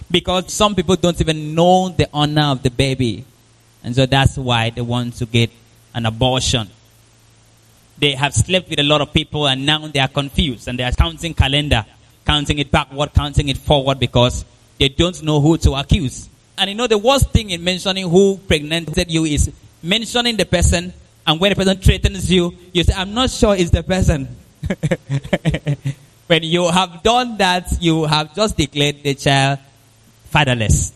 Because 0.08 0.52
some 0.52 0.76
people 0.76 0.94
don't 0.94 1.20
even 1.20 1.52
know 1.52 1.88
the 1.88 2.08
honor 2.14 2.52
of 2.52 2.62
the 2.62 2.70
baby. 2.70 3.24
And 3.82 3.92
so 3.92 4.06
that's 4.06 4.38
why 4.38 4.70
they 4.70 4.82
want 4.82 5.14
to 5.16 5.26
get 5.26 5.50
an 5.94 6.06
abortion. 6.06 6.68
They 7.98 8.12
have 8.12 8.32
slept 8.34 8.70
with 8.70 8.78
a 8.78 8.84
lot 8.84 9.00
of 9.00 9.12
people 9.12 9.48
and 9.48 9.66
now 9.66 9.88
they 9.88 9.98
are 9.98 10.06
confused 10.06 10.68
and 10.68 10.78
they 10.78 10.84
are 10.84 10.92
counting 10.92 11.34
calendar, 11.34 11.84
counting 12.24 12.58
it 12.60 12.70
backward, 12.70 13.12
counting 13.14 13.48
it 13.48 13.58
forward 13.58 13.98
because 13.98 14.44
they 14.78 14.90
don't 14.90 15.20
know 15.24 15.40
who 15.40 15.58
to 15.58 15.72
accuse. 15.74 16.28
And 16.56 16.70
you 16.70 16.76
know, 16.76 16.86
the 16.86 16.98
worst 16.98 17.30
thing 17.30 17.50
in 17.50 17.64
mentioning 17.64 18.08
who 18.08 18.36
pregnanted 18.36 19.06
you 19.10 19.24
is 19.24 19.50
mentioning 19.82 20.36
the 20.36 20.46
person 20.46 20.92
and 21.26 21.40
when 21.40 21.52
a 21.52 21.54
person 21.54 21.78
threatens 21.78 22.30
you, 22.30 22.54
you 22.72 22.84
say, 22.84 22.92
I'm 22.94 23.14
not 23.14 23.30
sure 23.30 23.54
it's 23.54 23.70
the 23.70 23.82
person. 23.82 24.28
when 26.26 26.42
you 26.42 26.68
have 26.68 27.02
done 27.02 27.36
that, 27.38 27.72
you 27.80 28.04
have 28.04 28.34
just 28.34 28.56
declared 28.56 29.02
the 29.02 29.14
child 29.14 29.58
fatherless. 30.30 30.92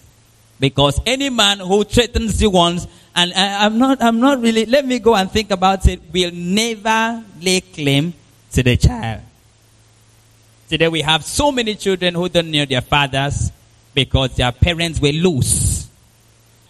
Because 0.61 1.01
any 1.07 1.31
man 1.31 1.61
who 1.61 1.85
threatens 1.85 2.43
you 2.43 2.51
once 2.51 2.87
and 3.15 3.33
I, 3.33 3.67
am 3.67 3.79
not, 3.79 4.03
I'm 4.03 4.21
not 4.21 4.41
really, 4.41 4.67
let 4.67 4.85
me 4.85 4.99
go 4.99 5.15
and 5.15 5.31
think 5.31 5.51
about 5.51 5.87
it, 5.87 6.01
will 6.13 6.33
never 6.33 7.25
lay 7.41 7.61
claim 7.61 8.13
to 8.53 8.63
the 8.63 8.77
child. 8.77 9.23
Today 10.69 10.89
we 10.89 11.01
have 11.01 11.25
so 11.25 11.51
many 11.51 11.75
children 11.77 12.15
who 12.15 12.29
don't 12.29 12.51
know 12.51 12.65
their 12.65 12.83
fathers 12.83 13.51
because 13.95 14.37
their 14.37 14.53
parents 14.53 15.01
were 15.01 15.13
loose. 15.13 15.78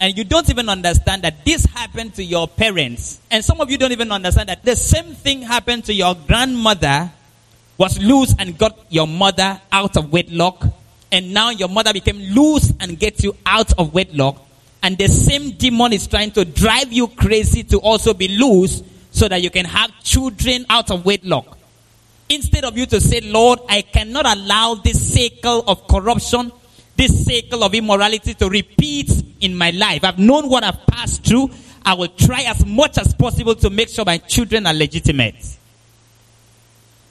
And 0.01 0.17
you 0.17 0.25
don't 0.25 0.49
even 0.49 0.69
understand 0.69 1.23
that 1.23 1.45
this 1.45 1.65
happened 1.65 2.15
to 2.15 2.25
your 2.25 2.47
parents. 2.47 3.21
And 3.31 3.45
some 3.45 3.61
of 3.61 3.71
you 3.71 3.79
don't 3.79 3.91
even 3.93 4.13
understand 4.13 4.49
that 4.49 4.65
the 4.65 4.77
same 4.77 5.15
thing 5.15 5.43
happened 5.43 5.85
to 5.87 5.95
your 5.95 6.15
grandmother 6.15 7.11
was 7.77 8.01
loose 8.01 8.35
and 8.39 8.57
got 8.57 8.79
your 8.91 9.07
mother 9.07 9.61
out 9.73 9.97
of 9.97 10.13
wedlock. 10.13 10.65
And 11.11 11.33
now 11.33 11.51
your 11.51 11.69
mother 11.69 11.93
became 11.93 12.19
loose 12.19 12.73
and 12.81 12.99
gets 12.99 13.25
you 13.25 13.35
out 13.45 13.73
of 13.79 13.93
wedlock. 13.93 14.45
And 14.83 14.97
the 14.97 15.09
same 15.09 15.53
demon 15.53 15.93
is 15.93 16.07
trying 16.07 16.31
to 16.33 16.45
drive 16.45 16.93
you 16.93 17.09
crazy 17.09 17.65
to 17.65 17.79
also 17.79 18.15
be 18.15 18.29
loose 18.29 18.83
so 19.11 19.27
that 19.27 19.43
you 19.43 19.51
can 19.51 19.65
have 19.65 19.91
children 20.05 20.65
out 20.71 20.91
of 20.91 21.05
wedlock. 21.05 21.59
Instead 22.29 22.65
of 22.65 22.77
you 22.77 22.87
to 22.87 23.01
say, 23.01 23.21
Lord, 23.21 23.59
I 23.69 23.83
cannot 23.83 24.27
allow 24.27 24.75
this 24.75 25.15
cycle 25.15 25.65
of 25.67 25.89
corruption, 25.89 26.53
this 26.99 27.25
cycle 27.25 27.63
of 27.63 27.73
immorality 27.75 28.35
to 28.35 28.49
repeat 28.51 29.09
in 29.41 29.55
my 29.57 29.71
life. 29.71 30.03
I've 30.05 30.19
known 30.19 30.51
what 30.51 30.65
I've 30.65 30.85
passed 30.85 31.25
through. 31.25 31.51
I 31.87 31.95
will 31.95 32.09
try 32.09 32.43
as 32.43 32.67
much 32.67 32.99
as 32.99 33.15
possible 33.15 33.55
to 33.55 33.71
make 33.71 33.89
sure 33.89 34.05
my 34.05 34.19
children 34.19 34.67
are 34.67 34.75
legitimate. 34.75 35.37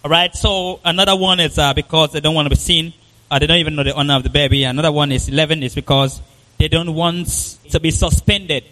All 0.04 0.12
right. 0.12 0.36
So 0.36 0.82
another 0.84 1.16
one 1.16 1.40
is 1.40 1.58
uh, 1.58 1.74
because 1.74 2.12
they 2.12 2.20
don't 2.20 2.36
want 2.36 2.48
to 2.48 2.50
be 2.50 2.58
seen. 2.58 2.94
Uh, 3.32 3.40
they 3.40 3.48
don't 3.48 3.58
even 3.58 3.76
know 3.76 3.84
the 3.84 3.96
honor 3.96 4.16
of 4.16 4.24
the 4.24 4.30
baby. 4.30 4.66
Another 4.66 4.92
one 4.92 5.12
is 5.14 5.30
11 5.30 5.64
is 5.64 5.74
because 5.74 6.22
they 6.58 6.68
don't 6.68 6.94
want 6.94 7.28
to 7.72 7.80
be 7.80 7.92
suspended. 7.92 8.66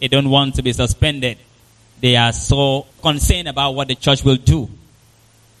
They 0.00 0.08
don't 0.08 0.28
want 0.28 0.56
to 0.56 0.62
be 0.62 0.74
suspended. 0.74 1.38
They 2.00 2.16
are 2.16 2.32
so 2.32 2.86
concerned 3.00 3.48
about 3.48 3.72
what 3.72 3.88
the 3.88 3.94
church 3.94 4.22
will 4.24 4.36
do. 4.36 4.68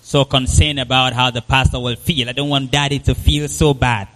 So 0.02 0.26
concerned 0.26 0.78
about 0.78 1.14
how 1.14 1.30
the 1.30 1.42
pastor 1.42 1.80
will 1.80 1.96
feel. 1.96 2.28
I 2.28 2.32
don't 2.32 2.50
want 2.50 2.70
daddy 2.70 2.98
to 3.00 3.14
feel 3.14 3.48
so 3.48 3.72
bad. 3.72 4.08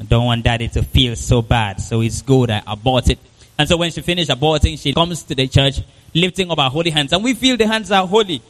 I 0.00 0.04
don't 0.04 0.24
want 0.24 0.44
daddy 0.44 0.68
to 0.68 0.82
feel 0.82 1.16
so 1.16 1.42
bad. 1.42 1.80
So 1.80 2.00
it's 2.00 2.22
good 2.22 2.50
I 2.50 2.62
abort 2.66 3.08
it. 3.08 3.18
And 3.58 3.68
so 3.68 3.76
when 3.76 3.90
she 3.90 4.00
finished 4.00 4.30
aborting, 4.30 4.80
she 4.80 4.92
comes 4.92 5.22
to 5.24 5.34
the 5.34 5.46
church 5.46 5.80
lifting 6.14 6.50
up 6.50 6.58
her 6.58 6.68
holy 6.68 6.90
hands. 6.90 7.12
And 7.12 7.22
we 7.22 7.34
feel 7.34 7.56
the 7.56 7.66
hands 7.66 7.90
are 7.90 8.06
holy. 8.06 8.42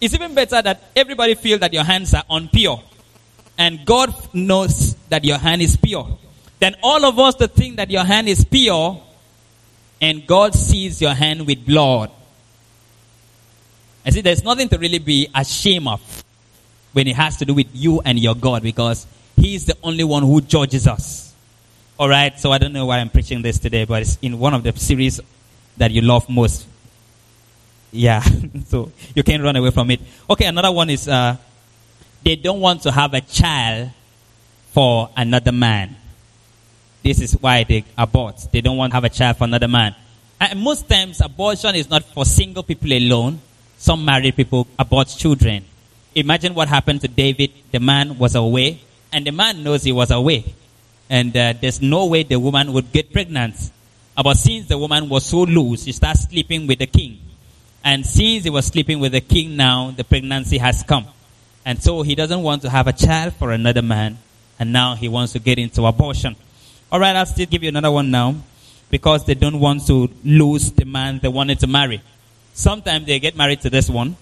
It's 0.00 0.14
even 0.14 0.34
better 0.34 0.60
that 0.60 0.82
everybody 0.94 1.34
feel 1.34 1.58
that 1.58 1.72
your 1.72 1.84
hands 1.84 2.12
are 2.14 2.24
unpure. 2.24 2.82
And 3.58 3.84
God 3.86 4.14
knows 4.34 4.94
that 5.08 5.24
your 5.24 5.38
hand 5.38 5.62
is 5.62 5.76
pure. 5.76 6.18
Then 6.58 6.74
all 6.82 7.04
of 7.04 7.18
us 7.18 7.34
to 7.36 7.48
think 7.48 7.76
that 7.76 7.90
your 7.90 8.04
hand 8.04 8.28
is 8.28 8.44
pure 8.44 9.02
and 10.00 10.26
God 10.26 10.54
sees 10.54 11.00
your 11.00 11.14
hand 11.14 11.46
with 11.46 11.64
blood. 11.64 12.10
I 14.04 14.10
see 14.10 14.20
there's 14.20 14.44
nothing 14.44 14.68
to 14.68 14.78
really 14.78 14.98
be 14.98 15.28
ashamed 15.34 15.88
of 15.88 16.24
when 16.92 17.06
it 17.08 17.16
has 17.16 17.38
to 17.38 17.44
do 17.44 17.54
with 17.54 17.68
you 17.74 18.00
and 18.02 18.18
your 18.18 18.34
God 18.34 18.62
because 18.62 19.06
He's 19.36 19.66
the 19.66 19.76
only 19.82 20.04
one 20.04 20.22
who 20.22 20.40
judges 20.40 20.86
us. 20.86 21.34
Alright, 21.98 22.38
so 22.38 22.52
I 22.52 22.58
don't 22.58 22.72
know 22.72 22.86
why 22.86 22.98
I'm 22.98 23.10
preaching 23.10 23.42
this 23.42 23.58
today, 23.58 23.84
but 23.84 24.02
it's 24.02 24.18
in 24.20 24.38
one 24.38 24.54
of 24.54 24.62
the 24.62 24.72
series 24.78 25.20
that 25.76 25.90
you 25.90 26.02
love 26.02 26.28
most. 26.28 26.66
Yeah, 27.90 28.20
so 28.66 28.92
you 29.14 29.22
can't 29.22 29.42
run 29.42 29.56
away 29.56 29.70
from 29.70 29.90
it. 29.90 30.00
Okay, 30.28 30.46
another 30.46 30.72
one 30.72 30.90
is 30.90 31.08
uh, 31.08 31.36
they 32.22 32.36
don't 32.36 32.60
want 32.60 32.82
to 32.82 32.92
have 32.92 33.14
a 33.14 33.20
child 33.20 33.90
for 34.72 35.08
another 35.16 35.52
man. 35.52 35.96
This 37.02 37.20
is 37.20 37.32
why 37.40 37.64
they 37.64 37.84
abort. 37.96 38.48
They 38.52 38.60
don't 38.60 38.76
want 38.76 38.90
to 38.90 38.96
have 38.96 39.04
a 39.04 39.08
child 39.08 39.36
for 39.36 39.44
another 39.44 39.68
man. 39.68 39.94
And 40.40 40.60
most 40.60 40.88
times, 40.88 41.20
abortion 41.20 41.74
is 41.76 41.88
not 41.88 42.04
for 42.04 42.24
single 42.24 42.62
people 42.62 42.92
alone. 42.92 43.40
Some 43.78 44.04
married 44.04 44.36
people 44.36 44.66
abort 44.78 45.08
children. 45.08 45.64
Imagine 46.14 46.52
what 46.54 46.68
happened 46.68 47.00
to 47.02 47.08
David. 47.08 47.52
The 47.70 47.80
man 47.80 48.18
was 48.18 48.34
away, 48.34 48.80
and 49.16 49.26
the 49.26 49.32
man 49.32 49.62
knows 49.62 49.82
he 49.82 49.92
was 49.92 50.10
away. 50.10 50.44
And 51.08 51.34
uh, 51.34 51.54
there's 51.58 51.80
no 51.80 52.04
way 52.04 52.22
the 52.22 52.38
woman 52.38 52.70
would 52.74 52.92
get 52.92 53.10
pregnant. 53.10 53.56
But 54.14 54.34
since 54.36 54.66
the 54.68 54.76
woman 54.76 55.08
was 55.08 55.24
so 55.24 55.44
loose, 55.44 55.84
she 55.84 55.92
starts 55.92 56.28
sleeping 56.28 56.66
with 56.66 56.80
the 56.80 56.86
king. 56.86 57.18
And 57.82 58.04
since 58.04 58.44
he 58.44 58.50
was 58.50 58.66
sleeping 58.66 59.00
with 59.00 59.12
the 59.12 59.22
king 59.22 59.56
now, 59.56 59.90
the 59.90 60.04
pregnancy 60.04 60.58
has 60.58 60.82
come. 60.82 61.06
And 61.64 61.82
so 61.82 62.02
he 62.02 62.14
doesn't 62.14 62.42
want 62.42 62.60
to 62.62 62.68
have 62.68 62.88
a 62.88 62.92
child 62.92 63.32
for 63.36 63.52
another 63.52 63.80
man. 63.80 64.18
And 64.58 64.70
now 64.70 64.96
he 64.96 65.08
wants 65.08 65.32
to 65.32 65.38
get 65.38 65.58
into 65.58 65.86
abortion. 65.86 66.36
All 66.92 67.00
right, 67.00 67.16
I'll 67.16 67.24
still 67.24 67.46
give 67.46 67.62
you 67.62 67.70
another 67.70 67.90
one 67.90 68.10
now 68.10 68.34
because 68.90 69.24
they 69.24 69.34
don't 69.34 69.60
want 69.60 69.86
to 69.86 70.10
lose 70.24 70.72
the 70.72 70.84
man 70.84 71.20
they 71.20 71.28
wanted 71.28 71.58
to 71.60 71.66
marry. 71.66 72.02
Sometimes 72.52 73.06
they 73.06 73.18
get 73.18 73.34
married 73.34 73.62
to 73.62 73.70
this 73.70 73.88
one. 73.88 74.14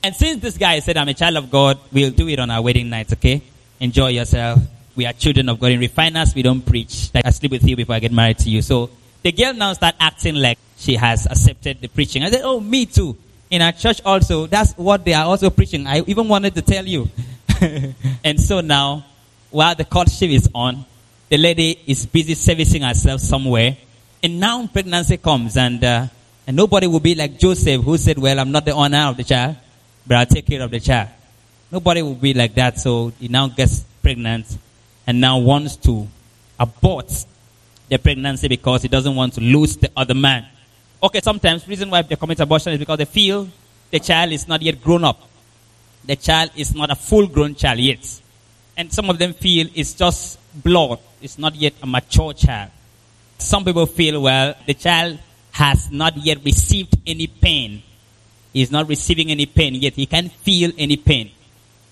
And 0.00 0.14
since 0.14 0.40
this 0.40 0.56
guy 0.56 0.78
said, 0.78 0.96
I'm 0.96 1.08
a 1.08 1.14
child 1.14 1.38
of 1.38 1.50
God, 1.50 1.80
we'll 1.92 2.12
do 2.12 2.28
it 2.28 2.38
on 2.38 2.52
our 2.52 2.62
wedding 2.62 2.88
night, 2.88 3.12
okay? 3.14 3.42
Enjoy 3.80 4.08
yourself. 4.08 4.60
We 4.96 5.06
are 5.06 5.12
children 5.12 5.48
of 5.48 5.60
God. 5.60 5.72
In 5.72 5.80
refiners, 5.80 6.34
we 6.34 6.42
don't 6.42 6.62
preach. 6.62 7.10
Like, 7.14 7.26
I 7.26 7.30
sleep 7.30 7.52
with 7.52 7.64
you 7.64 7.76
before 7.76 7.94
I 7.94 8.00
get 8.00 8.12
married 8.12 8.38
to 8.38 8.50
you. 8.50 8.62
So 8.62 8.90
the 9.22 9.32
girl 9.32 9.54
now 9.54 9.72
start 9.72 9.94
acting 10.00 10.34
like 10.34 10.58
she 10.76 10.94
has 10.96 11.26
accepted 11.26 11.80
the 11.80 11.88
preaching. 11.88 12.22
I 12.22 12.30
said, 12.30 12.42
oh, 12.42 12.60
me 12.60 12.86
too. 12.86 13.16
In 13.50 13.62
our 13.62 13.72
church 13.72 14.00
also, 14.04 14.46
that's 14.46 14.72
what 14.74 15.04
they 15.04 15.14
are 15.14 15.24
also 15.24 15.50
preaching. 15.50 15.86
I 15.86 16.00
even 16.06 16.28
wanted 16.28 16.54
to 16.54 16.62
tell 16.62 16.84
you. 16.84 17.08
and 18.24 18.40
so 18.40 18.60
now, 18.60 19.04
while 19.50 19.74
the 19.74 19.84
courtship 19.84 20.30
is 20.30 20.50
on, 20.54 20.84
the 21.28 21.38
lady 21.38 21.78
is 21.86 22.06
busy 22.06 22.34
servicing 22.34 22.82
herself 22.82 23.20
somewhere, 23.20 23.76
and 24.22 24.40
now 24.40 24.66
pregnancy 24.66 25.16
comes, 25.16 25.56
and 25.56 25.82
uh, 25.84 26.06
and 26.46 26.56
nobody 26.56 26.86
will 26.86 27.00
be 27.00 27.14
like 27.14 27.38
Joseph 27.38 27.82
who 27.82 27.96
said, 27.98 28.18
"Well, 28.18 28.38
I'm 28.38 28.50
not 28.50 28.64
the 28.64 28.72
owner 28.72 29.08
of 29.08 29.16
the 29.16 29.24
child, 29.24 29.56
but 30.06 30.16
I'll 30.16 30.26
take 30.26 30.46
care 30.46 30.62
of 30.62 30.70
the 30.70 30.80
child." 30.80 31.08
Nobody 31.70 32.02
will 32.02 32.14
be 32.14 32.34
like 32.34 32.54
that. 32.54 32.78
So 32.78 33.12
he 33.20 33.28
now 33.28 33.48
gets 33.48 33.84
pregnant, 34.02 34.46
and 35.06 35.20
now 35.20 35.38
wants 35.38 35.76
to 35.76 36.06
abort 36.58 37.12
the 37.88 37.98
pregnancy 37.98 38.48
because 38.48 38.82
he 38.82 38.88
doesn't 38.88 39.14
want 39.14 39.34
to 39.34 39.40
lose 39.40 39.76
the 39.76 39.90
other 39.96 40.14
man. 40.14 40.46
Okay, 41.02 41.20
sometimes 41.20 41.66
reason 41.68 41.90
why 41.90 42.02
they 42.02 42.16
commit 42.16 42.40
abortion 42.40 42.72
is 42.72 42.78
because 42.78 42.98
they 42.98 43.04
feel 43.04 43.48
the 43.90 44.00
child 44.00 44.32
is 44.32 44.48
not 44.48 44.60
yet 44.62 44.82
grown 44.82 45.04
up. 45.04 45.20
The 46.04 46.16
child 46.16 46.50
is 46.56 46.74
not 46.74 46.90
a 46.90 46.94
full 46.94 47.26
grown 47.26 47.54
child 47.54 47.78
yet. 47.78 48.20
And 48.76 48.92
some 48.92 49.10
of 49.10 49.18
them 49.18 49.32
feel 49.32 49.68
it's 49.74 49.94
just 49.94 50.38
blood 50.54 50.98
It's 51.20 51.38
not 51.38 51.54
yet 51.54 51.74
a 51.82 51.86
mature 51.86 52.32
child. 52.32 52.70
Some 53.38 53.64
people 53.64 53.86
feel, 53.86 54.20
well, 54.22 54.54
the 54.66 54.74
child 54.74 55.18
has 55.52 55.90
not 55.90 56.16
yet 56.16 56.44
received 56.44 56.96
any 57.06 57.26
pain. 57.26 57.82
He's 58.52 58.70
not 58.70 58.88
receiving 58.88 59.30
any 59.30 59.46
pain 59.46 59.74
yet. 59.74 59.94
He 59.94 60.06
can't 60.06 60.30
feel 60.30 60.72
any 60.78 60.96
pain. 60.96 61.30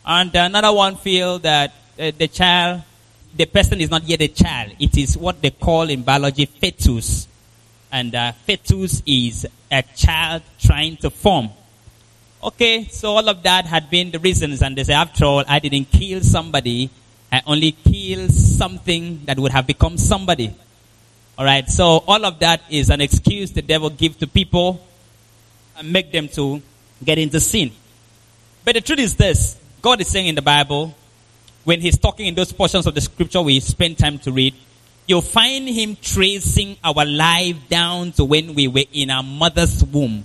And 0.06 0.34
another 0.34 0.72
one 0.72 0.96
feel 0.96 1.38
that 1.40 1.72
uh, 1.98 2.12
the 2.16 2.28
child, 2.28 2.82
the 3.34 3.46
person 3.46 3.80
is 3.80 3.90
not 3.90 4.04
yet 4.04 4.20
a 4.20 4.28
child. 4.28 4.72
It 4.78 4.96
is 4.96 5.16
what 5.16 5.42
they 5.42 5.50
call 5.50 5.90
in 5.90 6.02
biology 6.02 6.46
fetus. 6.46 7.26
And 7.90 8.14
uh, 8.14 8.32
fetus 8.32 9.02
is 9.06 9.46
a 9.70 9.82
child 9.82 10.42
trying 10.58 10.96
to 10.98 11.10
form. 11.10 11.50
Okay, 12.42 12.84
so 12.84 13.16
all 13.16 13.28
of 13.28 13.42
that 13.42 13.66
had 13.66 13.90
been 13.90 14.10
the 14.12 14.18
reasons. 14.20 14.62
And 14.62 14.76
they 14.76 14.84
say, 14.84 14.94
after 14.94 15.24
all, 15.24 15.44
I 15.48 15.58
didn't 15.58 15.90
kill 15.90 16.20
somebody 16.20 16.90
I 17.32 17.42
only 17.46 17.72
kill 17.72 18.28
something 18.28 19.24
that 19.24 19.38
would 19.38 19.52
have 19.52 19.66
become 19.66 19.98
somebody. 19.98 20.54
Alright, 21.38 21.68
so 21.68 22.02
all 22.06 22.24
of 22.24 22.38
that 22.38 22.62
is 22.70 22.88
an 22.88 23.00
excuse 23.00 23.52
the 23.52 23.62
devil 23.62 23.90
gives 23.90 24.16
to 24.18 24.26
people 24.26 24.80
and 25.76 25.92
make 25.92 26.12
them 26.12 26.28
to 26.28 26.62
get 27.04 27.18
into 27.18 27.40
sin. 27.40 27.72
But 28.64 28.76
the 28.76 28.80
truth 28.80 29.00
is 29.00 29.16
this 29.16 29.58
God 29.86 30.00
is 30.00 30.08
saying 30.08 30.26
in 30.26 30.34
the 30.34 30.42
Bible, 30.42 30.92
when 31.62 31.80
He's 31.80 31.96
talking 31.96 32.26
in 32.26 32.34
those 32.34 32.52
portions 32.52 32.88
of 32.88 32.94
the 32.96 33.00
scripture 33.00 33.40
we 33.40 33.60
spend 33.60 33.96
time 33.96 34.18
to 34.18 34.32
read, 34.32 34.52
you'll 35.06 35.22
find 35.22 35.68
Him 35.68 35.94
tracing 36.02 36.76
our 36.82 37.04
life 37.04 37.56
down 37.68 38.10
to 38.14 38.24
when 38.24 38.54
we 38.54 38.66
were 38.66 38.82
in 38.92 39.10
our 39.10 39.22
mother's 39.22 39.84
womb. 39.84 40.24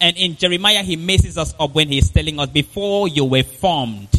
And 0.00 0.16
in 0.16 0.36
Jeremiah, 0.36 0.84
He 0.84 0.94
messes 0.94 1.36
us 1.36 1.56
up 1.58 1.74
when 1.74 1.88
He's 1.88 2.08
telling 2.12 2.38
us, 2.38 2.50
before 2.50 3.08
you 3.08 3.24
were 3.24 3.42
formed, 3.42 4.10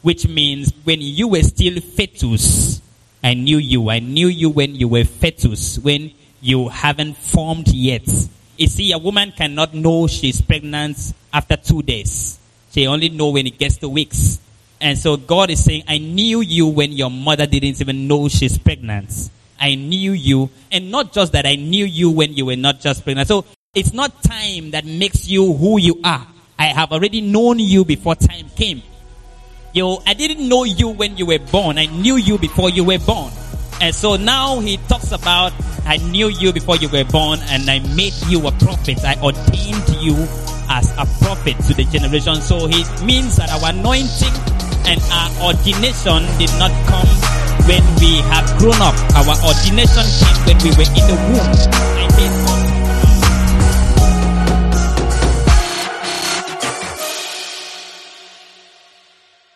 which 0.00 0.26
means 0.26 0.72
when 0.84 1.02
you 1.02 1.28
were 1.28 1.42
still 1.42 1.78
fetus, 1.82 2.80
I 3.22 3.34
knew 3.34 3.58
you. 3.58 3.90
I 3.90 3.98
knew 3.98 4.28
you 4.28 4.48
when 4.48 4.76
you 4.76 4.88
were 4.88 5.04
fetus, 5.04 5.78
when 5.78 6.10
you 6.40 6.70
haven't 6.70 7.18
formed 7.18 7.68
yet. 7.68 8.08
You 8.56 8.66
see, 8.66 8.92
a 8.92 8.98
woman 8.98 9.34
cannot 9.36 9.74
know 9.74 10.06
she's 10.06 10.40
pregnant 10.40 10.96
after 11.34 11.58
two 11.58 11.82
days. 11.82 12.39
She 12.70 12.86
only 12.86 13.08
know 13.08 13.30
when 13.30 13.46
it 13.46 13.58
gets 13.58 13.78
to 13.78 13.88
weeks. 13.88 14.40
And 14.80 14.96
so 14.96 15.16
God 15.16 15.50
is 15.50 15.62
saying, 15.62 15.84
I 15.88 15.98
knew 15.98 16.40
you 16.40 16.68
when 16.68 16.92
your 16.92 17.10
mother 17.10 17.46
didn't 17.46 17.80
even 17.80 18.08
know 18.08 18.28
she's 18.28 18.56
pregnant. 18.56 19.30
I 19.60 19.74
knew 19.74 20.12
you. 20.12 20.50
And 20.72 20.90
not 20.90 21.12
just 21.12 21.32
that 21.32 21.46
I 21.46 21.56
knew 21.56 21.84
you 21.84 22.10
when 22.10 22.32
you 22.34 22.46
were 22.46 22.56
not 22.56 22.80
just 22.80 23.04
pregnant. 23.04 23.28
So 23.28 23.44
it's 23.74 23.92
not 23.92 24.22
time 24.22 24.70
that 24.70 24.86
makes 24.86 25.28
you 25.28 25.52
who 25.52 25.78
you 25.78 26.00
are. 26.02 26.26
I 26.58 26.66
have 26.66 26.92
already 26.92 27.20
known 27.20 27.58
you 27.58 27.84
before 27.84 28.14
time 28.14 28.48
came. 28.56 28.82
You, 29.72 29.98
I 30.06 30.14
didn't 30.14 30.48
know 30.48 30.64
you 30.64 30.88
when 30.88 31.16
you 31.16 31.26
were 31.26 31.38
born. 31.38 31.78
I 31.78 31.86
knew 31.86 32.16
you 32.16 32.38
before 32.38 32.70
you 32.70 32.84
were 32.84 32.98
born. 32.98 33.32
And 33.80 33.94
so 33.94 34.16
now 34.16 34.60
he 34.60 34.76
talks 34.76 35.12
about, 35.12 35.52
I 35.84 35.96
knew 35.96 36.28
you 36.28 36.52
before 36.52 36.76
you 36.76 36.88
were 36.88 37.04
born 37.04 37.38
and 37.48 37.68
I 37.70 37.78
made 37.94 38.14
you 38.28 38.46
a 38.46 38.52
prophet. 38.52 39.04
I 39.04 39.20
ordained 39.22 39.88
you 40.00 40.14
as 40.70 40.90
a 40.96 41.04
prophet 41.22 41.58
to 41.66 41.74
the 41.74 41.84
generation. 41.84 42.36
So 42.36 42.70
it 42.70 42.88
means 43.02 43.36
that 43.36 43.50
our 43.50 43.74
anointing 43.74 44.32
and 44.86 45.02
our 45.10 45.52
ordination 45.52 46.24
did 46.38 46.50
not 46.56 46.72
come 46.86 47.10
when 47.66 47.82
we 48.00 48.22
have 48.30 48.46
grown 48.58 48.78
up. 48.80 48.94
Our 49.18 49.34
ordination 49.44 50.06
came 50.22 50.38
when 50.46 50.58
we 50.62 50.70
were 50.78 50.88
in 50.94 51.04
the 51.10 51.16
womb. 51.28 52.00